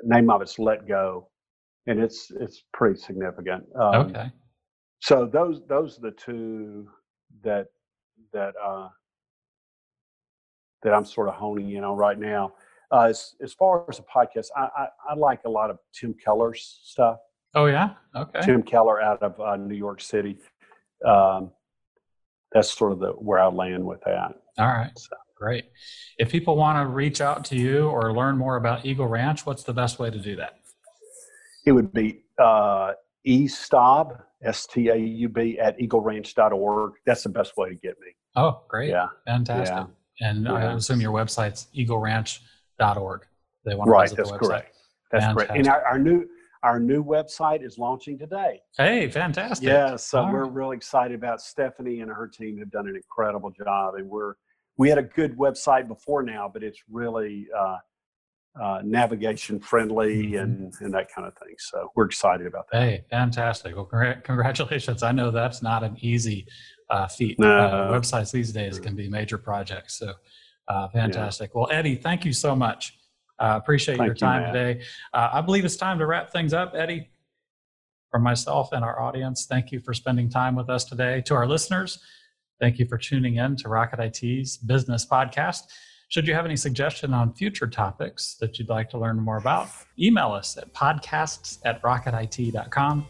[0.04, 1.28] Name of it's Let Go,
[1.86, 3.64] and it's it's pretty significant.
[3.74, 4.30] Um, Okay.
[5.00, 6.88] so those those are the two
[7.42, 7.66] that
[8.32, 8.88] that uh,
[10.82, 12.54] that I'm sort of honing in on right now.
[12.90, 16.14] Uh, as as far as a podcast, I, I I like a lot of Tim
[16.14, 17.18] Keller's stuff.
[17.54, 17.94] Oh yeah.
[18.14, 18.40] Okay.
[18.42, 20.38] Tim Keller out of uh, New York City.
[21.04, 21.50] Um,
[22.52, 24.32] that's sort of the where I land with that.
[24.58, 24.96] All right.
[24.98, 25.16] so.
[25.36, 25.64] Great.
[26.18, 29.64] If people want to reach out to you or learn more about Eagle Ranch, what's
[29.64, 30.60] the best way to do that?
[31.64, 32.92] It would be uh,
[33.26, 36.92] eStaub, S T A U B, at eagleranch.org.
[37.06, 38.08] That's the best way to get me.
[38.36, 38.90] Oh, great.
[38.90, 39.08] Yeah.
[39.26, 39.86] Fantastic.
[40.20, 43.26] And I assume your website's eagleranch.org.
[43.64, 44.40] They want to Right, visit that's the website.
[44.40, 44.76] Right, that's correct.
[45.12, 45.50] That's correct.
[45.52, 46.26] And our, our new
[46.64, 48.60] our new website is launching today.
[48.76, 49.66] Hey, fantastic.
[49.66, 50.52] Yeah, so All we're right.
[50.52, 54.34] really excited about Stephanie and her team have done an incredible job, and we're
[54.76, 57.76] we had a good website before now, but it's really uh,
[58.60, 60.42] uh, navigation friendly Mhm.
[60.42, 61.54] and and that kind of thing.
[61.58, 62.82] So we're excited about that.
[62.82, 63.74] Hey, fantastic.
[63.74, 65.02] Well, congr- congratulations.
[65.02, 66.46] I know that's not an easy
[66.90, 67.38] uh, feat.
[67.38, 67.48] No.
[67.50, 69.94] Uh, websites these days can be major projects.
[69.98, 70.12] So
[70.68, 71.54] uh, fantastic.
[71.54, 72.98] Well, Eddie, thank you so much.
[73.38, 74.52] Uh, appreciate your Thank you, time Matt.
[74.52, 74.84] today.
[75.14, 77.08] Uh, I believe it's time to wrap things up, Eddie.
[78.10, 81.22] For myself and our audience, thank you for spending time with us today.
[81.22, 81.98] To our listeners,
[82.60, 85.62] thank you for tuning in to Rocket IT's business podcast.
[86.12, 89.70] Should you have any suggestion on future topics that you'd like to learn more about,
[89.98, 93.06] email us at podcasts at rocketit.com.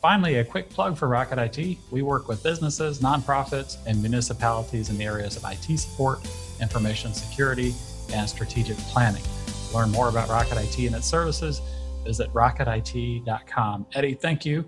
[0.00, 1.78] Finally, a quick plug for Rocket IT.
[1.90, 6.20] We work with businesses, nonprofits, and municipalities in the areas of IT support,
[6.60, 7.74] information security,
[8.12, 9.24] and strategic planning.
[9.70, 11.60] To learn more about Rocket IT and its services,
[12.04, 13.86] visit rocketit.com.
[13.96, 14.64] Eddie, thank you.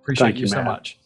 [0.00, 0.98] Appreciate Thank you, you, so much.